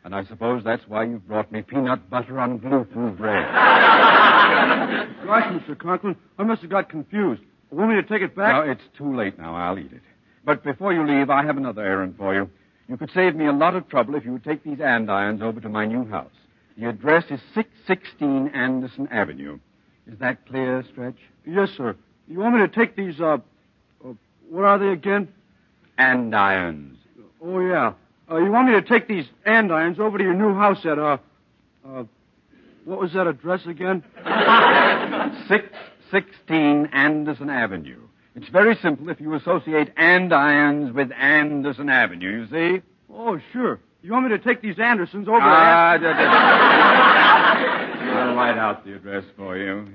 And 0.03 0.15
I 0.15 0.23
suppose 0.25 0.63
that's 0.63 0.83
why 0.87 1.03
you 1.03 1.17
brought 1.19 1.51
me 1.51 1.61
peanut 1.61 2.09
butter 2.09 2.39
on 2.39 2.57
gluten 2.57 3.15
bread. 3.15 3.45
Gosh, 5.25 5.53
Mr. 5.53 5.77
Conklin, 5.77 6.15
I 6.37 6.43
must 6.43 6.61
have 6.61 6.71
got 6.71 6.89
confused. 6.89 7.41
Want 7.71 7.89
me 7.89 8.01
to 8.01 8.07
take 8.07 8.21
it 8.21 8.35
back? 8.35 8.53
No, 8.53 8.71
it's 8.71 8.81
too 8.97 9.15
late 9.15 9.37
now. 9.37 9.55
I'll 9.55 9.77
eat 9.77 9.91
it. 9.91 10.01
But 10.43 10.63
before 10.63 10.93
you 10.93 11.05
leave, 11.05 11.29
I 11.29 11.43
have 11.45 11.57
another 11.57 11.83
errand 11.83 12.15
for 12.17 12.33
you. 12.33 12.49
You 12.87 12.97
could 12.97 13.11
save 13.13 13.35
me 13.35 13.45
a 13.45 13.51
lot 13.51 13.75
of 13.75 13.87
trouble 13.89 14.15
if 14.15 14.25
you 14.25 14.31
would 14.31 14.43
take 14.43 14.63
these 14.63 14.79
andirons 14.79 15.41
over 15.41 15.59
to 15.61 15.69
my 15.69 15.85
new 15.85 16.07
house. 16.07 16.31
The 16.77 16.89
address 16.89 17.25
is 17.29 17.39
616 17.53 18.47
Anderson 18.55 19.07
Avenue. 19.11 19.59
Is 20.11 20.17
that 20.19 20.47
clear, 20.47 20.83
Stretch? 20.91 21.17
Yes, 21.45 21.69
sir. 21.77 21.95
You 22.27 22.39
want 22.39 22.55
me 22.55 22.61
to 22.61 22.67
take 22.67 22.95
these, 22.95 23.19
uh, 23.19 23.37
uh 24.03 24.13
what 24.49 24.63
are 24.63 24.79
they 24.79 24.87
again? 24.87 25.27
Andirons. 25.99 26.95
Oh, 27.43 27.59
yeah. 27.59 27.93
Uh, 28.31 28.37
you 28.37 28.51
want 28.51 28.67
me 28.67 28.73
to 28.73 28.81
take 28.81 29.07
these 29.07 29.25
andirons 29.45 29.99
over 29.99 30.17
to 30.17 30.23
your 30.23 30.33
new 30.33 30.53
house 30.55 30.85
at, 30.85 30.99
uh, 30.99 31.17
uh, 31.87 32.03
what 32.85 32.99
was 32.99 33.13
that 33.13 33.27
address 33.27 33.61
again? 33.65 34.03
616 35.47 36.87
Anderson 36.93 37.49
Avenue. 37.49 38.01
It's 38.35 38.49
very 38.49 38.75
simple 38.81 39.09
if 39.09 39.19
you 39.19 39.33
associate 39.33 39.93
andirons 39.95 40.93
with 40.93 41.11
Anderson 41.11 41.89
Avenue, 41.89 42.41
you 42.41 42.47
see? 42.77 42.81
Oh, 43.11 43.39
sure. 43.51 43.79
You 44.01 44.13
want 44.13 44.29
me 44.29 44.37
to 44.37 44.43
take 44.43 44.61
these 44.61 44.79
Andersons 44.79 45.27
over 45.27 45.39
Ah, 45.41 45.97
da- 45.97 46.07
I'll 48.19 48.35
write 48.35 48.57
out 48.57 48.85
the 48.85 48.95
address 48.95 49.25
for 49.35 49.57
you. 49.57 49.85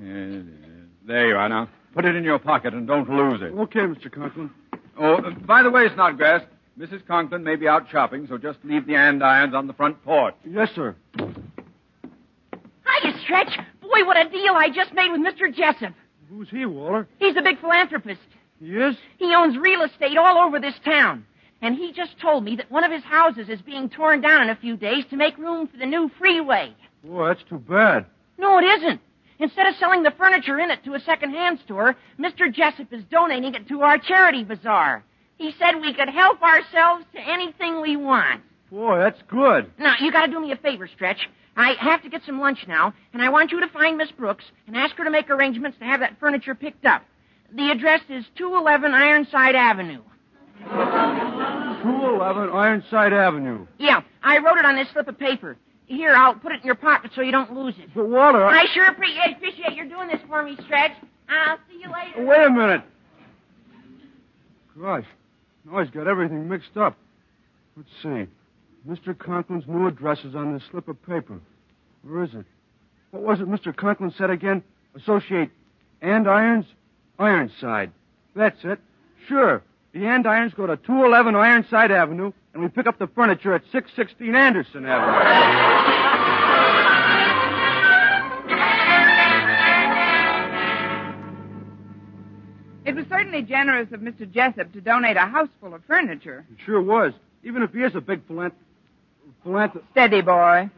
There 1.06 1.28
you 1.28 1.36
are. 1.36 1.48
Now, 1.48 1.68
put 1.94 2.04
it 2.04 2.14
in 2.16 2.24
your 2.24 2.38
pocket 2.38 2.74
and 2.74 2.86
don't 2.86 3.08
lose 3.08 3.40
it. 3.40 3.54
Okay, 3.56 3.80
Mr. 3.80 4.12
Conklin. 4.12 4.50
Oh, 4.98 5.18
by 5.46 5.62
the 5.62 5.70
way, 5.70 5.86
Snodgrass, 5.94 6.42
Mrs. 6.78 7.06
Conklin 7.06 7.44
may 7.44 7.56
be 7.56 7.68
out 7.68 7.88
shopping, 7.90 8.26
so 8.28 8.38
just 8.38 8.58
leave 8.64 8.86
the 8.86 8.94
andirons 8.94 9.54
on 9.54 9.66
the 9.66 9.72
front 9.72 10.02
porch. 10.04 10.34
Yes, 10.44 10.70
sir. 10.74 10.94
Hiya, 11.18 13.18
Stretch. 13.22 13.58
Boy, 13.80 14.04
what 14.04 14.16
a 14.16 14.28
deal 14.28 14.54
I 14.54 14.68
just 14.74 14.92
made 14.92 15.10
with 15.10 15.20
Mr. 15.20 15.54
Jessup. 15.54 15.94
Who's 16.28 16.48
he, 16.50 16.66
Waller? 16.66 17.06
He's 17.18 17.36
a 17.36 17.42
big 17.42 17.60
philanthropist. 17.60 18.20
Yes? 18.60 18.94
He 19.18 19.34
owns 19.34 19.56
real 19.58 19.82
estate 19.82 20.16
all 20.16 20.38
over 20.38 20.58
this 20.58 20.74
town. 20.84 21.26
And 21.60 21.76
he 21.76 21.92
just 21.92 22.18
told 22.20 22.44
me 22.44 22.56
that 22.56 22.70
one 22.70 22.84
of 22.84 22.92
his 22.92 23.04
houses 23.04 23.48
is 23.48 23.60
being 23.62 23.88
torn 23.88 24.20
down 24.20 24.42
in 24.42 24.50
a 24.50 24.56
few 24.56 24.76
days 24.76 25.04
to 25.10 25.16
make 25.16 25.36
room 25.38 25.66
for 25.66 25.76
the 25.76 25.86
new 25.86 26.10
freeway. 26.18 26.74
Oh, 27.10 27.26
that's 27.26 27.42
too 27.48 27.58
bad. 27.58 28.06
No, 28.38 28.58
it 28.58 28.64
isn't. 28.64 29.00
Instead 29.38 29.66
of 29.66 29.74
selling 29.76 30.02
the 30.02 30.12
furniture 30.12 30.58
in 30.60 30.70
it 30.70 30.84
to 30.84 30.94
a 30.94 31.00
second-hand 31.00 31.58
store, 31.64 31.96
Mr. 32.18 32.52
Jessup 32.52 32.92
is 32.92 33.02
donating 33.10 33.54
it 33.54 33.66
to 33.68 33.80
our 33.82 33.98
charity 33.98 34.44
bazaar. 34.44 35.04
He 35.36 35.52
said 35.58 35.80
we 35.80 35.92
could 35.92 36.08
help 36.08 36.40
ourselves 36.42 37.04
to 37.14 37.20
anything 37.20 37.80
we 37.80 37.96
want. 37.96 38.42
Boy, 38.70 38.98
that's 38.98 39.20
good. 39.28 39.70
Now, 39.78 39.94
you 40.00 40.12
gotta 40.12 40.30
do 40.30 40.40
me 40.40 40.52
a 40.52 40.56
favor, 40.56 40.86
Stretch. 40.86 41.28
I 41.56 41.74
have 41.78 42.02
to 42.02 42.08
get 42.08 42.22
some 42.26 42.40
lunch 42.40 42.66
now, 42.66 42.94
and 43.12 43.22
I 43.22 43.28
want 43.28 43.52
you 43.52 43.60
to 43.60 43.68
find 43.68 43.96
Miss 43.96 44.10
Brooks 44.12 44.44
and 44.66 44.76
ask 44.76 44.96
her 44.96 45.04
to 45.04 45.10
make 45.10 45.30
arrangements 45.30 45.78
to 45.78 45.84
have 45.84 46.00
that 46.00 46.18
furniture 46.18 46.54
picked 46.54 46.84
up. 46.84 47.02
The 47.54 47.70
address 47.70 48.00
is 48.08 48.24
211 48.36 48.92
Ironside 48.92 49.54
Avenue. 49.54 50.02
211 50.64 52.50
Ironside 52.50 53.12
Avenue. 53.12 53.66
Yeah, 53.78 54.02
I 54.22 54.38
wrote 54.38 54.58
it 54.58 54.64
on 54.64 54.76
this 54.76 54.88
slip 54.92 55.06
of 55.08 55.18
paper. 55.18 55.56
Here, 55.86 56.14
I'll 56.14 56.34
put 56.34 56.52
it 56.52 56.60
in 56.60 56.66
your 56.66 56.74
pocket 56.74 57.10
so 57.14 57.20
you 57.20 57.32
don't 57.32 57.52
lose 57.54 57.74
it. 57.78 57.90
But, 57.94 58.08
Walter, 58.08 58.44
I... 58.44 58.62
I 58.62 58.66
sure 58.72 58.86
appreciate, 58.86 59.36
you're 59.74 59.88
doing 59.88 60.08
this 60.08 60.20
for 60.26 60.42
me, 60.42 60.56
Stretch. 60.64 60.92
I'll 61.28 61.58
see 61.70 61.80
you 61.82 61.92
later. 61.92 62.26
Wait 62.26 62.46
a 62.46 62.50
minute. 62.50 62.82
Gosh, 64.80 65.04
now 65.64 65.82
he's 65.82 65.90
got 65.90 66.06
everything 66.06 66.48
mixed 66.48 66.76
up. 66.76 66.96
Let's 67.76 67.88
see. 68.02 68.26
Mr. 68.88 69.16
Conklin's 69.16 69.66
new 69.66 69.86
address 69.86 70.18
is 70.24 70.34
on 70.34 70.52
this 70.52 70.62
slip 70.70 70.88
of 70.88 71.00
paper. 71.06 71.38
Where 72.02 72.24
is 72.24 72.34
it? 72.34 72.44
What 73.10 73.22
was 73.22 73.40
it 73.40 73.48
Mr. 73.48 73.74
Conklin 73.74 74.12
said 74.16 74.30
again? 74.30 74.62
Associate 74.94 75.50
andirons? 76.02 76.66
Ironside. 77.18 77.92
That's 78.34 78.58
it. 78.64 78.80
Sure. 79.28 79.62
The 79.92 80.00
andirons 80.00 80.54
go 80.54 80.66
to 80.66 80.76
211 80.76 81.36
Ironside 81.36 81.92
Avenue, 81.92 82.32
and 82.54 82.62
we 82.62 82.68
pick 82.68 82.86
up 82.86 82.98
the 82.98 83.08
furniture 83.08 83.52
at 83.52 83.62
616 83.72 84.34
Anderson 84.34 84.86
Avenue. 84.86 86.24
It 92.86 92.94
was 92.94 93.06
certainly 93.08 93.42
generous 93.42 93.90
of 93.92 94.00
Mr. 94.00 94.30
Jessup 94.30 94.72
to 94.72 94.80
donate 94.80 95.16
a 95.16 95.20
house 95.20 95.48
full 95.60 95.74
of 95.74 95.82
furniture. 95.84 96.44
It 96.52 96.58
sure 96.64 96.80
was. 96.80 97.12
Even 97.42 97.62
if 97.62 97.72
he 97.72 97.80
is 97.80 97.94
a 97.94 98.00
big 98.00 98.26
philanth... 98.28 98.52
philanth... 99.44 99.80
Steady, 99.90 100.20
boy. 100.20 100.70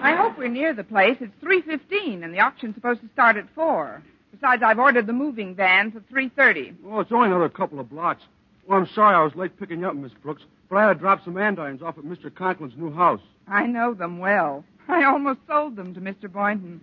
I 0.00 0.14
hope 0.16 0.38
we're 0.38 0.48
near 0.48 0.74
the 0.74 0.84
place. 0.84 1.16
It's 1.20 1.32
3.15, 1.42 2.22
and 2.22 2.32
the 2.32 2.40
auction's 2.40 2.74
supposed 2.74 3.00
to 3.00 3.08
start 3.14 3.36
at 3.36 3.46
4. 3.54 4.02
Besides, 4.32 4.62
I've 4.62 4.78
ordered 4.78 5.06
the 5.06 5.12
moving 5.12 5.54
van 5.54 5.90
for 5.90 6.00
3.30. 6.00 6.76
Oh, 6.86 7.00
it's 7.00 7.10
only 7.10 7.28
another 7.28 7.48
couple 7.48 7.80
of 7.80 7.90
blocks. 7.90 8.22
Well, 8.68 8.78
I'm 8.78 8.88
sorry 8.94 9.16
I 9.16 9.22
was 9.24 9.34
late 9.34 9.58
picking 9.58 9.80
you 9.80 9.88
up, 9.88 9.96
Miss 9.96 10.12
Brooks, 10.22 10.42
but 10.68 10.76
I 10.76 10.88
had 10.88 10.92
to 10.92 10.98
drop 10.98 11.24
some 11.24 11.38
andirons 11.38 11.80
off 11.80 11.96
at 11.96 12.04
Mr. 12.04 12.30
Conklin's 12.30 12.76
new 12.76 12.92
house. 12.92 13.22
I 13.46 13.66
know 13.66 13.94
them 13.94 14.18
well. 14.18 14.62
I 14.88 15.04
almost 15.04 15.40
sold 15.48 15.74
them 15.74 15.94
to 15.94 16.00
Mr. 16.02 16.30
Boynton. 16.30 16.78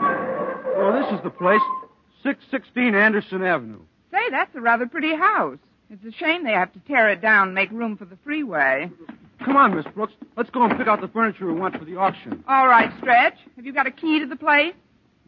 Oh, 0.00 1.00
this 1.00 1.16
is 1.16 1.22
the 1.22 1.30
place. 1.30 1.60
616 2.24 2.96
Anderson 2.96 3.44
Avenue. 3.44 3.78
Say, 4.10 4.28
that's 4.30 4.52
a 4.56 4.60
rather 4.60 4.86
pretty 4.86 5.14
house. 5.14 5.58
It's 5.88 6.04
a 6.04 6.18
shame 6.18 6.42
they 6.42 6.52
have 6.52 6.72
to 6.72 6.80
tear 6.80 7.10
it 7.10 7.20
down 7.20 7.48
and 7.48 7.54
make 7.54 7.70
room 7.70 7.96
for 7.96 8.04
the 8.04 8.18
freeway. 8.24 8.90
Come 9.44 9.56
on, 9.56 9.76
Miss 9.76 9.86
Brooks. 9.94 10.14
Let's 10.36 10.50
go 10.50 10.64
and 10.64 10.76
pick 10.76 10.88
out 10.88 11.00
the 11.00 11.08
furniture 11.08 11.46
we 11.46 11.52
want 11.52 11.78
for 11.78 11.84
the 11.84 11.96
auction. 11.96 12.42
All 12.48 12.66
right, 12.66 12.92
Stretch. 12.98 13.38
Have 13.54 13.64
you 13.64 13.72
got 13.72 13.86
a 13.86 13.92
key 13.92 14.18
to 14.18 14.26
the 14.26 14.36
place? 14.36 14.74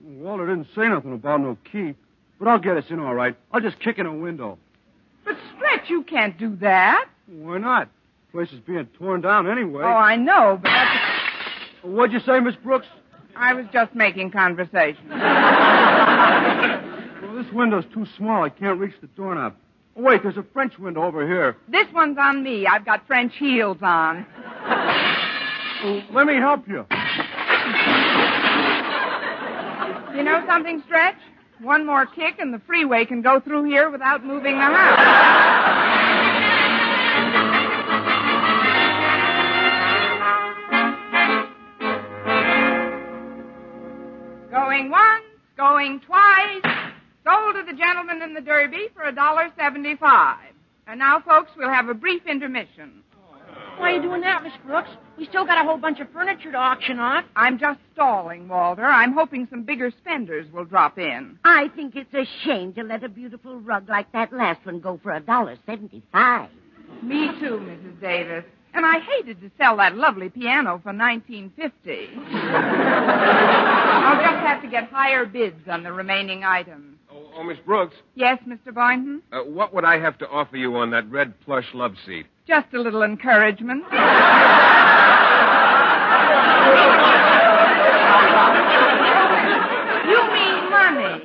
Walter 0.02 0.48
didn't 0.48 0.66
say 0.74 0.88
nothing 0.88 1.12
about 1.12 1.40
no 1.40 1.56
key. 1.70 1.94
But 2.40 2.48
I'll 2.48 2.58
get 2.58 2.76
us 2.76 2.84
in 2.90 2.98
all 2.98 3.14
right. 3.14 3.36
I'll 3.52 3.60
just 3.60 3.78
kick 3.78 3.98
in 3.98 4.06
a 4.06 4.14
window. 4.14 4.58
But, 5.24 5.36
Stretch, 5.56 5.88
you 5.88 6.02
can't 6.02 6.36
do 6.38 6.56
that. 6.56 7.06
Why 7.26 7.58
not? 7.58 7.88
The 8.26 8.32
place 8.38 8.52
is 8.52 8.60
being 8.60 8.86
torn 8.98 9.20
down 9.20 9.48
anyway. 9.50 9.82
Oh, 9.84 9.88
I 9.88 10.16
know, 10.16 10.58
but 10.62 10.68
that's... 10.70 11.00
What'd 11.82 12.12
you 12.12 12.20
say, 12.20 12.40
Miss 12.40 12.56
Brooks? 12.56 12.86
I 13.36 13.52
was 13.54 13.66
just 13.72 13.94
making 13.94 14.30
conversation. 14.30 15.02
well, 15.10 17.34
this 17.42 17.52
window's 17.52 17.84
too 17.92 18.06
small. 18.16 18.44
I 18.44 18.48
can't 18.48 18.78
reach 18.78 18.94
the 19.00 19.06
doorknob. 19.08 19.54
Oh, 19.96 20.02
wait, 20.02 20.22
there's 20.22 20.36
a 20.36 20.44
French 20.52 20.78
window 20.78 21.04
over 21.04 21.26
here. 21.26 21.56
This 21.68 21.86
one's 21.92 22.16
on 22.18 22.42
me. 22.42 22.66
I've 22.66 22.84
got 22.84 23.06
French 23.06 23.32
heels 23.38 23.78
on. 23.82 24.26
Well, 25.84 26.02
let 26.12 26.26
me 26.26 26.34
help 26.36 26.66
you. 26.66 26.84
You 30.16 30.22
know 30.22 30.44
something, 30.46 30.82
Stretch? 30.86 31.16
One 31.60 31.86
more 31.86 32.04
kick 32.04 32.38
and 32.40 32.52
the 32.52 32.60
freeway 32.66 33.04
can 33.04 33.22
go 33.22 33.40
through 33.40 33.64
here 33.64 33.88
without 33.90 34.24
moving 34.24 34.56
the 34.56 34.64
house. 34.64 34.98
Going 44.50 44.90
once, 44.90 45.24
going 45.56 46.00
twice. 46.00 46.62
Sold 47.24 47.54
to 47.54 47.62
the 47.66 47.72
gentleman 47.78 48.20
in 48.20 48.34
the 48.34 48.40
Derby 48.40 48.88
for 48.94 49.04
a 49.04 49.12
dollar 49.12 49.50
seventy-five. 49.56 50.52
And 50.86 50.98
now, 50.98 51.20
folks, 51.20 51.52
we'll 51.56 51.70
have 51.70 51.88
a 51.88 51.94
brief 51.94 52.26
intermission. 52.26 53.02
Why 53.78 53.90
are 53.90 53.96
you 53.96 54.02
doing 54.02 54.20
that, 54.22 54.42
Miss 54.42 54.52
Brooks? 54.64 54.90
We 55.18 55.26
still 55.26 55.44
got 55.44 55.62
a 55.62 55.64
whole 55.68 55.76
bunch 55.76 56.00
of 56.00 56.10
furniture 56.10 56.50
to 56.52 56.58
auction 56.58 56.98
off. 56.98 57.24
I'm 57.36 57.58
just 57.58 57.78
stalling, 57.92 58.48
Walter. 58.48 58.84
I'm 58.84 59.12
hoping 59.12 59.46
some 59.50 59.62
bigger 59.64 59.90
spenders 60.00 60.50
will 60.52 60.64
drop 60.64 60.98
in. 60.98 61.38
I 61.44 61.68
think 61.76 61.94
it's 61.96 62.12
a 62.14 62.24
shame 62.44 62.72
to 62.74 62.82
let 62.82 63.04
a 63.04 63.08
beautiful 63.08 63.60
rug 63.60 63.88
like 63.88 64.10
that 64.12 64.32
last 64.32 64.64
one 64.64 64.80
go 64.80 64.98
for 65.02 65.12
a 65.12 65.20
dollar 65.20 65.56
seventy-five. 65.66 66.48
Me 67.02 67.28
too, 67.40 67.58
Mrs. 67.60 68.00
Davis. 68.00 68.44
And 68.72 68.84
I 68.84 68.98
hated 69.00 69.40
to 69.40 69.50
sell 69.56 69.76
that 69.76 69.96
lovely 69.96 70.28
piano 70.28 70.80
for 70.82 70.92
1950. 70.92 72.08
I'll 72.34 74.20
just 74.20 74.46
have 74.46 74.62
to 74.62 74.68
get 74.68 74.90
higher 74.90 75.24
bids 75.26 75.68
on 75.68 75.84
the 75.84 75.92
remaining 75.92 76.42
items. 76.42 76.93
Oh, 77.36 77.42
Miss 77.42 77.58
Brooks, 77.66 77.96
Yes, 78.14 78.38
Mr. 78.46 78.72
Boynton? 78.72 79.20
uh, 79.32 79.40
what 79.40 79.74
would 79.74 79.84
I 79.84 79.98
have 79.98 80.16
to 80.18 80.28
offer 80.28 80.56
you 80.56 80.76
on 80.76 80.90
that 80.90 81.10
red 81.10 81.38
plush 81.40 81.66
love 81.74 81.94
seat? 82.06 82.26
Just 82.46 82.72
a 82.74 82.78
little 82.78 83.02
encouragement. 83.02 83.84
you 90.10 90.20
mean 90.32 90.70
money. 90.70 91.22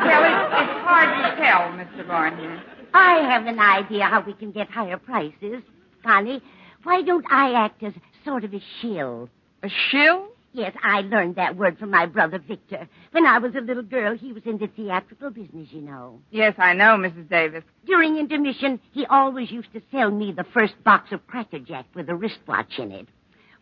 Well, 0.00 0.22
it's, 0.24 0.46
it's 0.60 0.76
hard 0.86 1.10
to 1.20 1.36
tell, 1.36 1.62
Mr. 1.76 2.06
Boynton. 2.06 2.60
I 2.94 3.16
have 3.30 3.46
an 3.46 3.58
idea 3.58 4.04
how 4.06 4.20
we 4.22 4.32
can 4.32 4.50
get 4.52 4.70
higher 4.70 4.96
prices. 4.96 5.62
Connie, 6.04 6.42
why 6.82 7.02
don't 7.02 7.26
I 7.30 7.52
act 7.52 7.82
as 7.82 7.92
sort 8.24 8.44
of 8.44 8.54
a 8.54 8.60
shill? 8.80 9.28
A 9.62 9.68
shill? 9.68 10.28
Yes, 10.52 10.74
I 10.82 11.02
learned 11.02 11.36
that 11.36 11.56
word 11.56 11.78
from 11.78 11.90
my 11.90 12.06
brother 12.06 12.38
Victor. 12.38 12.88
When 13.12 13.24
I 13.24 13.38
was 13.38 13.54
a 13.54 13.60
little 13.60 13.84
girl, 13.84 14.16
he 14.16 14.32
was 14.32 14.42
in 14.44 14.58
the 14.58 14.66
theatrical 14.66 15.30
business, 15.30 15.68
you 15.70 15.80
know. 15.80 16.20
Yes, 16.30 16.54
I 16.58 16.72
know, 16.72 16.96
Mrs. 16.96 17.28
Davis. 17.28 17.62
During 17.86 18.18
intermission, 18.18 18.80
he 18.92 19.06
always 19.06 19.50
used 19.50 19.72
to 19.74 19.82
sell 19.92 20.10
me 20.10 20.32
the 20.32 20.44
first 20.52 20.74
box 20.82 21.12
of 21.12 21.24
Cracker 21.28 21.60
Jack 21.60 21.86
with 21.94 22.08
a 22.08 22.16
wristwatch 22.16 22.78
in 22.78 22.90
it. 22.90 23.06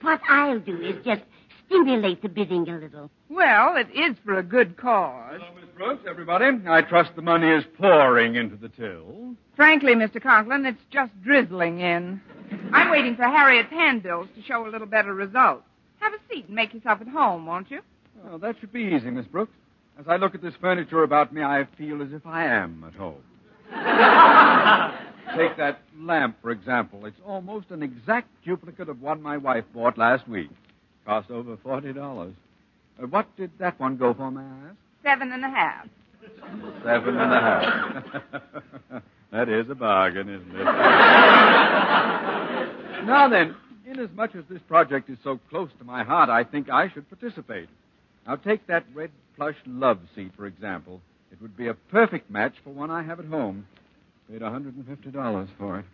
What 0.01 0.20
I'll 0.31 0.61
do 0.61 0.81
is 0.81 0.96
just 1.05 1.22
stimulate 1.66 2.22
the 2.22 2.29
bidding 2.31 2.66
a 2.68 2.79
little. 2.79 3.11
Well, 3.29 3.77
it 3.77 3.88
is 3.94 4.16
for 4.24 4.38
a 4.38 4.42
good 4.42 4.79
cause. 4.79 5.40
Hello, 5.40 5.61
Miss 5.61 5.68
Brooks, 5.77 6.05
everybody. 6.09 6.46
I 6.66 6.81
trust 6.81 7.11
the 7.16 7.22
money 7.22 7.48
is 7.48 7.64
pouring 7.77 8.37
into 8.37 8.57
the 8.57 8.70
till. 8.70 9.35
Frankly, 9.57 9.94
Mr. 9.94 10.22
Conklin, 10.22 10.64
it's 10.64 10.81
just 10.90 11.12
drizzling 11.22 11.81
in. 11.81 12.22
I'm 12.72 12.90
waiting 12.90 13.14
for 13.16 13.24
Harriet's 13.24 13.70
handbills 13.70 14.29
to 14.37 14.42
show 14.42 14.66
a 14.66 14.70
little 14.70 14.87
better 14.87 15.12
result. 15.12 15.62
Have 16.00 16.12
a 16.12 16.18
seat 16.32 16.46
and 16.46 16.54
make 16.54 16.74
yourself 16.74 17.00
at 17.00 17.08
home, 17.08 17.46
won't 17.46 17.70
you? 17.70 17.80
Well, 18.24 18.38
that 18.38 18.56
should 18.61 18.72
be 18.72 18.82
easy, 18.82 19.11
Miss 19.11 19.26
Brooks. 19.26 19.52
As 19.98 20.06
I 20.08 20.16
look 20.16 20.34
at 20.34 20.42
this 20.42 20.54
furniture 20.61 21.02
about 21.02 21.32
me, 21.32 21.42
I 21.42 21.66
feel 21.76 22.02
as 22.02 22.12
if 22.12 22.24
I 22.26 22.44
am 22.44 22.84
at 22.87 22.94
home. 22.94 23.22
Take 25.37 25.56
that 25.56 25.80
lamp, 25.98 26.37
for 26.40 26.50
example. 26.50 27.04
It's 27.06 27.20
almost 27.26 27.70
an 27.70 27.82
exact 27.82 28.28
duplicate 28.44 28.88
of 28.88 29.02
one 29.02 29.20
my 29.20 29.37
wife 29.37 29.64
bought 29.74 29.98
last 29.98 30.28
week. 30.28 30.50
Cost 31.04 31.30
over 31.30 31.56
$40. 31.56 32.32
Uh, 33.02 33.06
what 33.06 33.26
did 33.37 33.50
that 33.58 33.78
one 33.78 33.96
go 33.96 34.14
for, 34.14 34.30
may 34.30 34.40
I 34.40 34.68
ask? 34.68 34.76
Seven 35.02 35.32
and 35.32 35.44
a 35.44 35.50
half. 35.50 35.87
Seven 36.84 37.16
and 37.16 37.32
a 37.32 37.40
half. 37.40 38.04
that 39.32 39.48
is 39.48 39.68
a 39.70 39.74
bargain, 39.74 40.28
isn't 40.28 40.54
it? 40.54 40.64
now 43.04 43.28
then, 43.28 43.56
inasmuch 43.90 44.35
as 44.35 44.44
this 44.48 44.62
project 44.68 45.11
is 45.11 45.18
so 45.24 45.38
close 45.51 45.70
to 45.79 45.85
my 45.85 46.05
heart, 46.05 46.29
I 46.29 46.44
think 46.44 46.70
I 46.70 46.88
should 46.88 47.09
participate. 47.09 47.68
Now 48.27 48.37
take 48.37 48.66
that 48.66 48.85
red 48.94 49.11
plush 49.37 49.57
love 49.66 49.98
seat, 50.14 50.33
for 50.37 50.46
example. 50.46 51.01
It 51.33 51.40
would 51.40 51.57
be 51.57 51.68
a 51.68 51.74
perfect 51.74 52.31
match 52.31 52.55
for 52.64 52.70
one 52.70 52.90
I 52.90 53.03
have 53.03 53.20
at 53.20 53.27
home. 53.27 53.66
Paid 54.31 54.40
$150 54.42 55.48
for 55.59 55.79
it. 55.81 55.85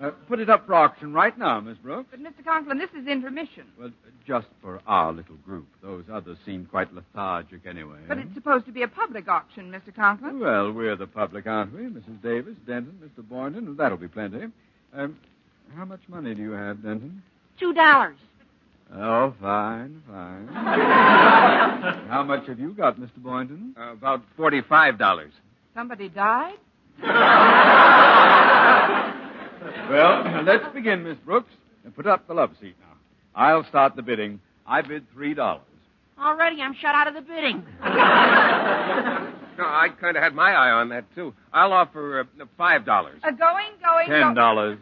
Uh, 0.00 0.10
put 0.26 0.40
it 0.40 0.50
up 0.50 0.66
for 0.66 0.74
auction 0.74 1.12
right 1.12 1.38
now, 1.38 1.60
Miss 1.60 1.78
Brooks. 1.78 2.08
But, 2.10 2.20
Mr. 2.20 2.44
Conklin, 2.44 2.78
this 2.78 2.90
is 2.98 3.06
intermission. 3.06 3.64
Well, 3.78 3.90
just 4.26 4.48
for 4.60 4.80
our 4.88 5.12
little 5.12 5.36
group. 5.36 5.68
Those 5.82 6.04
others 6.12 6.36
seem 6.44 6.66
quite 6.66 6.92
lethargic 6.92 7.64
anyway. 7.64 7.98
But 8.08 8.18
it's 8.18 8.34
supposed 8.34 8.66
to 8.66 8.72
be 8.72 8.82
a 8.82 8.88
public 8.88 9.28
auction, 9.28 9.70
Mr. 9.70 9.94
Conklin. 9.94 10.40
Well, 10.40 10.72
we're 10.72 10.96
the 10.96 11.06
public, 11.06 11.46
aren't 11.46 11.72
we? 11.72 11.82
Mrs. 11.82 12.20
Davis, 12.22 12.56
Denton, 12.66 12.98
Mr. 13.04 13.26
Boynton. 13.26 13.76
That'll 13.76 13.98
be 13.98 14.08
plenty. 14.08 14.46
Um, 14.92 15.16
how 15.76 15.84
much 15.84 16.00
money 16.08 16.34
do 16.34 16.42
you 16.42 16.52
have, 16.52 16.82
Denton? 16.82 17.22
Two 17.58 17.72
dollars. 17.72 18.16
Oh, 18.96 19.34
fine, 19.40 20.02
fine. 20.08 20.46
how 22.08 22.22
much 22.26 22.46
have 22.46 22.58
you 22.60 22.72
got, 22.74 22.96
Mr. 22.98 23.16
Boynton? 23.18 23.74
Uh, 23.78 23.92
about 23.92 24.22
forty-five 24.36 24.98
dollars. 24.98 25.32
Somebody 25.74 26.08
died? 26.08 26.56
Well, 29.90 30.42
let's 30.44 30.64
begin, 30.74 31.02
Miss 31.04 31.16
Brooks. 31.24 31.50
And 31.84 31.94
put 31.94 32.06
up 32.06 32.26
the 32.26 32.34
love 32.34 32.50
seat 32.60 32.74
now. 32.80 32.96
I'll 33.34 33.64
start 33.64 33.96
the 33.96 34.02
bidding. 34.02 34.40
I 34.66 34.80
bid 34.82 35.10
three 35.12 35.34
dollars. 35.34 35.62
Already, 36.18 36.60
I'm 36.62 36.74
shut 36.74 36.94
out 36.94 37.08
of 37.08 37.14
the 37.14 37.20
bidding. 37.22 37.64
No, 39.56 39.62
I 39.64 39.86
kind 40.00 40.16
of 40.16 40.22
had 40.24 40.34
my 40.34 40.50
eye 40.50 40.72
on 40.72 40.88
that 40.88 41.04
too. 41.14 41.32
I'll 41.52 41.72
offer 41.72 42.22
uh, 42.40 42.44
five 42.58 42.84
dollars. 42.84 43.20
Uh, 43.22 43.30
going, 43.30 43.68
going, 43.80 44.08
Ten 44.08 44.30
go- 44.30 44.34
dollars. 44.34 44.78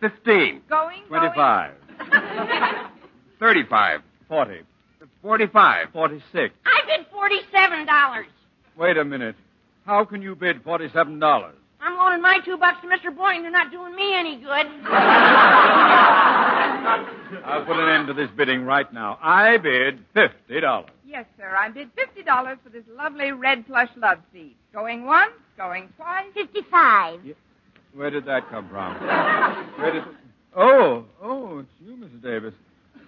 Fifteen. 0.00 0.62
Going, 0.68 1.02
Twenty-five. 1.08 1.74
Thirty-five. 3.38 4.00
Forty. 4.28 4.60
Forty-five. 5.22 5.88
Forty-six. 5.92 6.54
I 6.64 6.80
bid 6.86 7.06
forty-seven 7.12 7.86
dollars. 7.86 8.26
Wait 8.76 8.96
a 8.96 9.04
minute. 9.04 9.36
How 9.84 10.04
can 10.04 10.22
you 10.22 10.34
bid 10.34 10.62
forty-seven 10.62 11.18
dollars? 11.18 11.54
I'm 11.82 11.96
loaning 11.96 12.20
my 12.22 12.38
two 12.44 12.56
bucks 12.58 12.78
to 12.82 12.86
Mr. 12.88 13.14
Boynton. 13.16 13.42
They're 13.42 13.50
not 13.50 13.70
doing 13.70 13.94
me 13.96 14.14
any 14.14 14.36
good. 14.36 14.46
I'll 17.44 17.64
put 17.64 17.76
an 17.76 17.88
end 17.88 18.06
to 18.08 18.14
this 18.14 18.28
bidding 18.36 18.64
right 18.64 18.90
now. 18.92 19.18
I 19.22 19.56
bid 19.58 20.00
fifty 20.14 20.60
dollars. 20.60 20.90
Yes, 21.06 21.24
sir. 21.38 21.54
I 21.56 21.68
bid 21.70 21.90
fifty 21.96 22.22
dollars 22.22 22.58
for 22.62 22.70
this 22.70 22.84
lovely 22.96 23.32
red 23.32 23.66
plush 23.66 23.88
love 23.96 24.18
seat. 24.32 24.56
Going 24.72 25.04
once, 25.06 25.32
going 25.56 25.88
twice. 25.96 26.26
Fifty-five. 26.34 27.20
Where 27.94 28.10
did 28.10 28.24
that 28.26 28.48
come 28.50 28.68
from? 28.68 28.94
Where 29.78 29.92
did? 29.92 30.04
Oh, 30.56 31.04
oh, 31.22 31.58
it's 31.60 31.68
you, 31.84 31.96
Mrs. 31.96 32.22
Davis. 32.22 32.54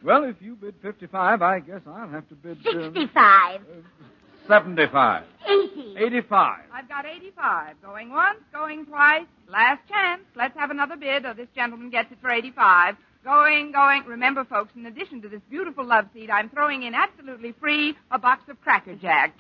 Well, 0.03 0.25
if 0.25 0.37
you 0.41 0.57
bid 0.57 0.75
fifty-five, 0.83 1.43
I 1.43 1.61
guess 1.61 1.81
I'll 1.87 2.09
have 2.09 2.29
to 2.29 2.35
bid 2.35 2.59
um, 2.67 2.93
Sixty-five. 2.95 3.61
seventy-five, 4.49 5.25
Eighty. 5.49 5.95
eighty-five. 5.99 6.65
I've 6.73 6.89
got 6.89 7.07
eighty-five. 7.07 7.77
Going 7.83 8.11
once, 8.11 8.41
going 8.53 8.85
twice. 8.87 9.27
Last 9.49 9.81
chance. 9.89 10.23
Let's 10.35 10.57
have 10.59 10.71
another 10.71 10.97
bid, 10.97 11.25
or 11.25 11.35
this 11.35 11.49
gentleman 11.55 11.91
gets 11.91 12.11
it 12.11 12.19
for 12.21 12.31
eighty-five. 12.31 12.97
Going, 13.25 13.71
going. 13.71 14.03
Remember, 14.07 14.45
folks, 14.45 14.73
in 14.75 14.87
addition 14.87 15.23
to 15.23 15.29
this 15.29 15.41
beautiful 15.49 15.85
love 15.87 16.07
seat, 16.13 16.29
I'm 16.31 16.49
throwing 16.51 16.83
in 16.83 16.95
absolutely 16.95 17.55
free 17.61 17.95
a 18.11 18.19
box 18.19 18.43
of 18.49 18.61
Cracker 18.63 18.97
Jack. 18.97 19.35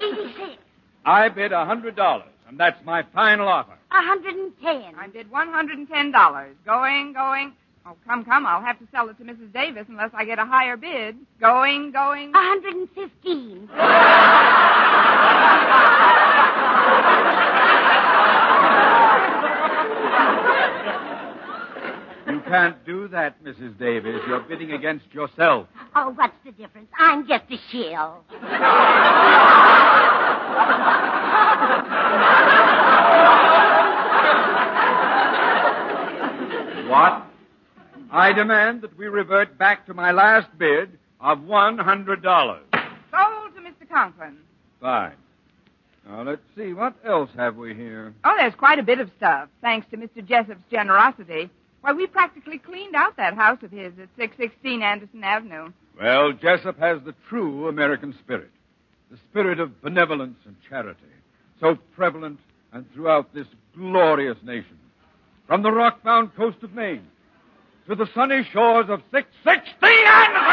Eighty-six. 0.00 0.62
I 1.04 1.28
bid 1.28 1.50
a 1.52 1.64
hundred 1.64 1.96
dollars, 1.96 2.28
and 2.48 2.58
that's 2.58 2.82
my 2.84 3.02
final 3.14 3.48
offer. 3.48 3.72
A 3.90 4.02
hundred 4.02 4.34
and 4.34 4.52
ten. 4.62 4.94
I 4.98 5.08
bid 5.08 5.30
one 5.30 5.48
hundred 5.48 5.78
and 5.78 5.88
ten 5.88 6.10
dollars. 6.12 6.54
Going, 6.64 7.12
going. 7.12 7.52
Oh, 7.86 7.96
come, 8.06 8.24
come. 8.24 8.46
I'll 8.46 8.62
have 8.62 8.78
to 8.80 8.86
sell 8.90 9.08
it 9.08 9.16
to 9.18 9.24
Mrs. 9.24 9.52
Davis 9.52 9.86
unless 9.88 10.10
I 10.12 10.24
get 10.24 10.38
a 10.40 10.44
higher 10.44 10.76
bid. 10.76 11.16
Going, 11.40 11.92
going. 11.92 12.32
A 12.34 12.38
hundred 12.38 12.74
and 12.74 12.88
fifteen. 12.90 13.68
You 22.28 22.40
can't 22.40 22.84
do 22.84 23.06
that, 23.08 23.42
Mrs. 23.44 23.78
Davis. 23.78 24.20
You're 24.26 24.40
bidding 24.40 24.72
against 24.72 25.12
yourself. 25.14 25.68
Oh, 25.94 26.10
what's 26.16 26.34
the 26.44 26.50
difference? 26.50 26.88
I'm 26.98 27.26
just 27.26 27.44
a 27.50 27.56
shill. 27.70 28.24
What? 36.88 37.26
I 38.10 38.32
demand 38.32 38.82
that 38.82 38.96
we 38.96 39.06
revert 39.06 39.58
back 39.58 39.86
to 39.86 39.94
my 39.94 40.12
last 40.12 40.48
bid 40.56 40.98
of 41.20 41.38
$100. 41.38 42.58
Sold 43.10 43.54
to 43.54 43.60
Mr. 43.60 43.88
Conklin. 43.92 44.38
Fine. 44.80 45.12
Now, 46.08 46.22
let's 46.22 46.42
see. 46.56 46.72
What 46.72 46.94
else 47.04 47.30
have 47.36 47.56
we 47.56 47.74
here? 47.74 48.14
Oh, 48.24 48.34
there's 48.38 48.54
quite 48.54 48.78
a 48.78 48.84
bit 48.84 49.00
of 49.00 49.10
stuff, 49.16 49.48
thanks 49.60 49.88
to 49.90 49.96
Mr. 49.96 50.24
Jessup's 50.24 50.62
generosity. 50.70 51.50
Why, 51.80 51.92
we 51.92 52.06
practically 52.06 52.58
cleaned 52.58 52.94
out 52.94 53.16
that 53.16 53.34
house 53.34 53.58
of 53.62 53.72
his 53.72 53.92
at 54.00 54.08
616 54.16 54.82
Anderson 54.82 55.24
Avenue. 55.24 55.72
Well, 56.00 56.32
Jessup 56.32 56.78
has 56.78 57.02
the 57.04 57.14
true 57.28 57.68
American 57.68 58.14
spirit. 58.22 58.50
The 59.10 59.18
spirit 59.30 59.60
of 59.60 59.80
benevolence 59.82 60.38
and 60.46 60.56
charity. 60.68 61.00
So 61.60 61.76
prevalent 61.94 62.40
and 62.72 62.84
throughout 62.92 63.32
this 63.32 63.46
glorious 63.74 64.36
nation. 64.42 64.78
From 65.46 65.62
the 65.62 65.70
rock-bound 65.70 66.34
coast 66.34 66.58
of 66.62 66.72
Maine 66.72 67.06
to 67.88 67.94
the 67.94 68.08
sunny 68.14 68.42
shores 68.52 68.86
of 68.88 69.00
616 69.12 69.76
Anderson 69.82 70.46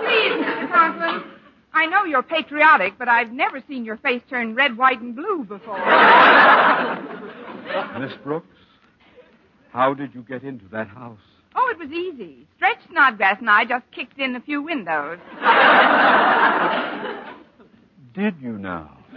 Please, 0.00 0.32
Mr. 0.42 0.72
Conklin. 0.72 1.22
I 1.74 1.86
know 1.86 2.04
you're 2.04 2.22
patriotic, 2.22 2.94
but 2.98 3.08
I've 3.08 3.30
never 3.30 3.62
seen 3.68 3.84
your 3.84 3.98
face 3.98 4.22
turn 4.30 4.54
red, 4.54 4.78
white, 4.78 5.00
and 5.00 5.14
blue 5.14 5.44
before. 5.44 5.78
Miss 8.00 8.12
Brooks, 8.24 8.56
how 9.72 9.94
did 9.94 10.14
you 10.14 10.22
get 10.22 10.42
into 10.42 10.66
that 10.72 10.88
house? 10.88 11.18
Oh, 11.54 11.68
it 11.72 11.78
was 11.78 11.90
easy. 11.90 12.46
Stretch 12.56 12.78
Snodgrass 12.90 13.38
and 13.40 13.50
I 13.50 13.64
just 13.64 13.84
kicked 13.92 14.18
in 14.18 14.36
a 14.36 14.40
few 14.40 14.62
windows. 14.62 15.18
Did 18.14 18.34
you 18.40 18.58
now? 18.58 18.98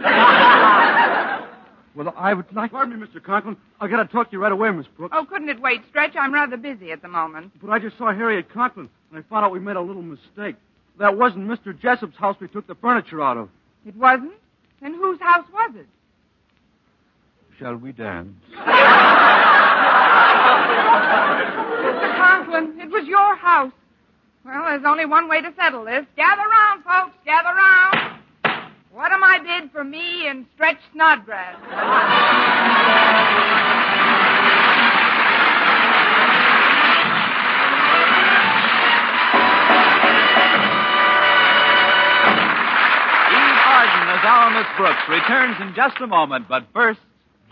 well, 1.94 2.14
I 2.16 2.32
would 2.34 2.46
like. 2.52 2.70
Pardon 2.70 2.98
me, 3.00 3.06
Mr. 3.06 3.22
Conklin. 3.22 3.56
I 3.80 3.88
gotta 3.88 4.06
talk 4.06 4.30
to 4.30 4.32
you 4.32 4.40
right 4.40 4.52
away, 4.52 4.70
Miss 4.70 4.86
Brooks. 4.96 5.14
Oh, 5.16 5.24
couldn't 5.24 5.48
it 5.48 5.60
wait, 5.60 5.82
Stretch? 5.90 6.14
I'm 6.18 6.32
rather 6.32 6.56
busy 6.56 6.92
at 6.92 7.02
the 7.02 7.08
moment. 7.08 7.52
But 7.60 7.70
I 7.70 7.78
just 7.78 7.98
saw 7.98 8.12
Harriet 8.12 8.52
Conklin, 8.52 8.88
and 9.10 9.18
I 9.18 9.22
found 9.28 9.44
out 9.44 9.52
we 9.52 9.60
made 9.60 9.76
a 9.76 9.80
little 9.80 10.02
mistake. 10.02 10.56
That 10.98 11.16
wasn't 11.18 11.48
Mr. 11.48 11.78
Jessup's 11.78 12.16
house 12.16 12.36
we 12.40 12.46
took 12.48 12.66
the 12.68 12.76
furniture 12.76 13.20
out 13.20 13.36
of. 13.36 13.48
It 13.84 13.96
wasn't? 13.96 14.34
Then 14.80 14.94
whose 14.94 15.20
house 15.20 15.46
was 15.52 15.72
it? 15.76 15.86
Shall 17.58 17.76
we 17.76 17.92
dance? 17.92 18.34
Mr. 21.84 22.16
Conklin, 22.16 22.80
it 22.80 22.90
was 22.90 23.06
your 23.06 23.36
house. 23.36 23.72
Well, 24.44 24.64
there's 24.66 24.84
only 24.86 25.06
one 25.06 25.28
way 25.28 25.40
to 25.40 25.52
settle 25.56 25.84
this. 25.84 26.04
Gather 26.16 26.42
round, 26.48 26.84
folks. 26.84 27.16
Gather 27.24 27.54
round. 27.54 28.20
What 28.92 29.10
am 29.10 29.24
I 29.24 29.38
bid 29.38 29.72
for 29.72 29.82
me 29.82 30.28
and 30.28 30.46
Stretch 30.54 30.78
Snodgrass? 30.92 31.56
Eve 43.34 43.60
Arden 43.66 44.08
as 44.14 44.22
Miss 44.52 44.66
Brooks 44.76 45.02
returns 45.08 45.56
in 45.60 45.74
just 45.74 46.00
a 46.00 46.06
moment, 46.06 46.46
but 46.48 46.66
first. 46.72 47.00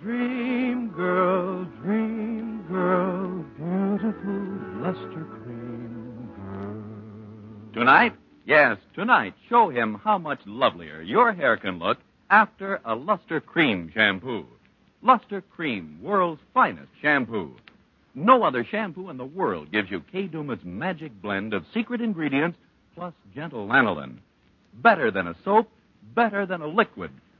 Dream 0.02 0.88
girl, 0.88 1.64
dream 1.80 2.64
girl, 2.68 3.44
beautiful 3.56 4.82
luster 4.82 5.24
cream 5.44 6.28
girl. 6.36 7.72
Tonight? 7.72 8.14
Yes, 8.44 8.78
tonight, 8.96 9.34
show 9.48 9.68
him 9.68 10.00
how 10.02 10.18
much 10.18 10.40
lovelier 10.44 11.02
your 11.02 11.32
hair 11.32 11.56
can 11.56 11.78
look 11.78 11.98
after 12.30 12.80
a 12.84 12.96
Luster 12.96 13.40
Cream 13.40 13.92
shampoo. 13.94 14.44
Luster 15.02 15.40
Cream, 15.40 16.00
world's 16.02 16.42
finest 16.52 16.90
shampoo. 17.00 17.54
No 18.16 18.42
other 18.42 18.64
shampoo 18.64 19.08
in 19.08 19.18
the 19.18 19.24
world 19.24 19.70
gives 19.70 19.88
you 19.88 20.02
Kay 20.10 20.26
Daumit's 20.26 20.64
magic 20.64 21.12
blend 21.22 21.54
of 21.54 21.64
secret 21.72 22.00
ingredients 22.00 22.58
plus 22.96 23.14
gentle 23.32 23.68
lanolin. 23.68 24.16
Better 24.74 25.12
than 25.12 25.28
a 25.28 25.36
soap, 25.44 25.68
better 26.12 26.44
than 26.44 26.60
a 26.60 26.66
liquid. 26.66 27.12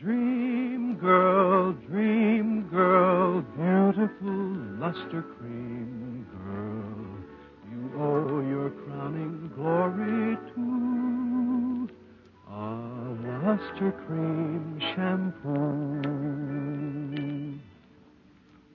Dream 0.00 0.96
girl, 0.98 1.72
dream 1.86 2.66
girl, 2.70 3.42
beautiful 3.42 4.56
luster 4.78 5.20
cream 5.36 6.26
girl. 6.32 7.04
You 7.70 7.92
owe 8.00 8.40
your 8.48 8.70
crowning 8.70 9.50
glory 9.54 10.38
to 10.54 11.88
a 12.50 12.64
luster 13.44 13.92
cream 14.06 14.80
shampoo. 14.94 16.00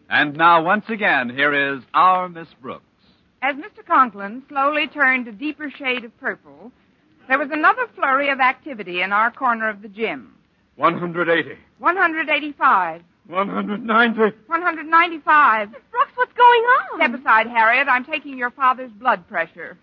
And 0.07 0.37
now, 0.37 0.61
once 0.63 0.85
again, 0.89 1.31
here 1.31 1.75
is 1.75 1.81
our 1.95 2.29
Miss 2.29 2.49
Brooks. 2.61 2.83
As 3.41 3.55
Mr. 3.55 3.83
Conklin 3.83 4.43
slowly 4.47 4.85
turned 4.85 5.27
a 5.27 5.31
deeper 5.31 5.71
shade 5.71 6.03
of 6.03 6.15
purple, 6.19 6.71
there 7.27 7.39
was 7.39 7.49
another 7.51 7.87
flurry 7.95 8.29
of 8.29 8.39
activity 8.39 9.01
in 9.01 9.11
our 9.11 9.31
corner 9.31 9.67
of 9.69 9.81
the 9.81 9.87
gym. 9.87 10.35
180. 10.75 11.57
185. 11.79 13.01
190. 13.27 14.19
195. 14.47 15.69
Brooks, 15.91 16.11
what's 16.15 16.33
going 16.33 16.61
on? 16.61 16.99
Step 16.99 17.19
aside, 17.19 17.47
Harriet. 17.47 17.87
I'm 17.87 18.05
taking 18.05 18.37
your 18.37 18.51
father's 18.51 18.91
blood 18.91 19.27
pressure. 19.27 19.77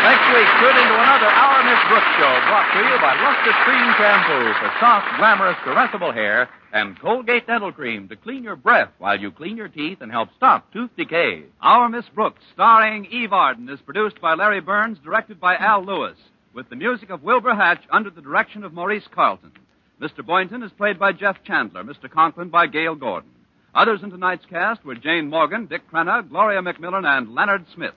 Next 0.00 0.26
week, 0.32 0.48
tune 0.60 0.80
into 0.80 0.96
another 0.96 1.28
Our 1.28 1.60
Miss 1.62 1.82
Brooks 1.92 2.12
show 2.16 2.34
brought 2.48 2.72
to 2.72 2.80
you 2.88 2.96
by 3.04 3.20
Luster 3.20 3.52
Cream 3.64 3.92
Shampoo 3.98 4.54
for 4.58 4.72
soft, 4.80 5.06
glamorous, 5.18 5.56
caressable 5.62 6.14
hair 6.14 6.48
and 6.72 6.98
Colgate 6.98 7.46
Dental 7.46 7.70
Cream 7.70 8.08
to 8.08 8.16
clean 8.16 8.42
your 8.42 8.56
breath 8.56 8.88
while 8.98 9.20
you 9.20 9.30
clean 9.30 9.58
your 9.58 9.68
teeth 9.68 9.98
and 10.00 10.10
help 10.10 10.30
stop 10.36 10.72
tooth 10.72 10.90
decay. 10.96 11.44
Our 11.60 11.90
Miss 11.90 12.06
Brooks, 12.14 12.42
starring 12.54 13.06
Eve 13.06 13.34
Arden, 13.34 13.68
is 13.68 13.80
produced 13.80 14.22
by 14.22 14.34
Larry 14.34 14.60
Berns, 14.60 14.98
directed 15.04 15.38
by 15.38 15.56
Al 15.56 15.84
Lewis, 15.84 16.16
with 16.54 16.70
the 16.70 16.76
music 16.76 17.10
of 17.10 17.22
Wilbur 17.22 17.54
Hatch 17.54 17.82
under 17.90 18.08
the 18.08 18.22
direction 18.22 18.64
of 18.64 18.72
Maurice 18.72 19.08
Carlton. 19.14 19.52
Mr. 20.00 20.24
Boynton 20.24 20.62
is 20.62 20.72
played 20.72 20.98
by 20.98 21.12
Jeff 21.12 21.44
Chandler, 21.44 21.84
Mr. 21.84 22.10
Conklin 22.10 22.48
by 22.48 22.66
Gale 22.66 22.94
Gordon. 22.94 23.30
Others 23.74 24.02
in 24.02 24.10
tonight's 24.10 24.46
cast 24.46 24.82
were 24.82 24.94
Jane 24.94 25.28
Morgan, 25.28 25.66
Dick 25.66 25.82
Crenna, 25.92 26.26
Gloria 26.26 26.62
McMillan, 26.62 27.04
and 27.04 27.34
Leonard 27.34 27.66
Smith. 27.74 27.94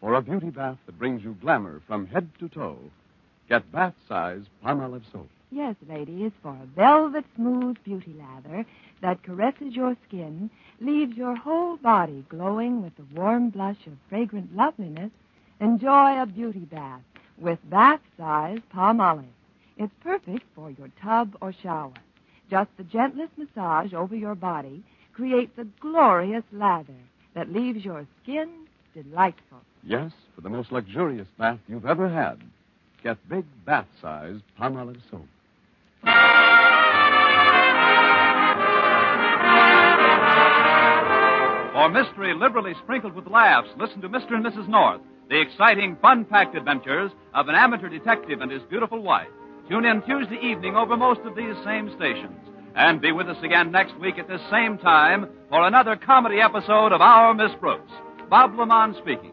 For 0.00 0.14
a 0.14 0.22
beauty 0.22 0.50
bath 0.50 0.78
that 0.86 0.98
brings 0.98 1.24
you 1.24 1.36
glamour 1.40 1.82
from 1.88 2.06
head 2.06 2.30
to 2.38 2.48
toe, 2.48 2.78
get 3.48 3.70
bath 3.72 3.94
size 4.08 4.44
Palmolive 4.64 5.02
soap. 5.10 5.28
Yes, 5.50 5.74
ladies, 5.88 6.30
for 6.40 6.50
a 6.50 6.66
velvet 6.66 7.24
smooth 7.34 7.76
beauty 7.82 8.14
lather 8.16 8.64
that 9.00 9.24
caresses 9.24 9.74
your 9.74 9.96
skin, 10.06 10.50
leaves 10.80 11.16
your 11.16 11.34
whole 11.34 11.78
body 11.78 12.24
glowing 12.28 12.80
with 12.80 12.94
the 12.96 13.06
warm 13.12 13.50
blush 13.50 13.86
of 13.86 13.94
fragrant 14.08 14.54
loveliness, 14.54 15.10
enjoy 15.60 16.20
a 16.20 16.26
beauty 16.26 16.60
bath 16.60 17.02
with 17.36 17.58
bath 17.68 18.00
size 18.16 18.60
Palmolive. 18.72 19.24
It's 19.76 19.92
perfect 20.00 20.44
for 20.54 20.70
your 20.70 20.90
tub 21.02 21.36
or 21.40 21.52
shower. 21.52 21.94
Just 22.50 22.70
the 22.76 22.84
gentlest 22.84 23.36
massage 23.36 23.92
over 23.92 24.14
your 24.14 24.36
body 24.36 24.84
creates 25.12 25.58
a 25.58 25.64
glorious 25.80 26.44
lather 26.52 26.94
that 27.34 27.52
leaves 27.52 27.84
your 27.84 28.06
skin 28.22 28.48
delightful. 28.94 29.58
Yes, 29.84 30.12
for 30.34 30.40
the 30.40 30.50
most 30.50 30.72
luxurious 30.72 31.28
bath 31.38 31.58
you've 31.68 31.86
ever 31.86 32.08
had. 32.08 32.38
Get 33.02 33.16
big 33.28 33.44
bath 33.64 33.86
size 34.02 34.40
Palmolive 34.58 35.00
soap. 35.10 35.26
For 41.72 41.88
mystery 41.90 42.34
liberally 42.34 42.74
sprinkled 42.82 43.14
with 43.14 43.28
laughs, 43.28 43.68
listen 43.78 44.00
to 44.02 44.08
Mr. 44.08 44.34
and 44.34 44.44
Mrs. 44.44 44.68
North, 44.68 45.00
the 45.30 45.40
exciting, 45.40 45.96
fun 46.02 46.24
packed 46.24 46.56
adventures 46.56 47.12
of 47.34 47.48
an 47.48 47.54
amateur 47.54 47.88
detective 47.88 48.40
and 48.40 48.50
his 48.50 48.62
beautiful 48.68 49.00
wife. 49.00 49.28
Tune 49.68 49.84
in 49.84 50.02
Tuesday 50.02 50.38
evening 50.42 50.74
over 50.76 50.96
most 50.96 51.20
of 51.20 51.36
these 51.36 51.54
same 51.64 51.94
stations. 51.94 52.36
And 52.74 53.00
be 53.00 53.12
with 53.12 53.28
us 53.28 53.42
again 53.42 53.70
next 53.70 53.98
week 54.00 54.18
at 54.18 54.28
this 54.28 54.40
same 54.50 54.78
time 54.78 55.28
for 55.48 55.66
another 55.66 55.94
comedy 55.96 56.40
episode 56.40 56.92
of 56.92 57.00
Our 57.00 57.32
Miss 57.34 57.52
Brooks. 57.60 57.92
Bob 58.28 58.52
LeMond 58.54 58.98
speaking. 58.98 59.32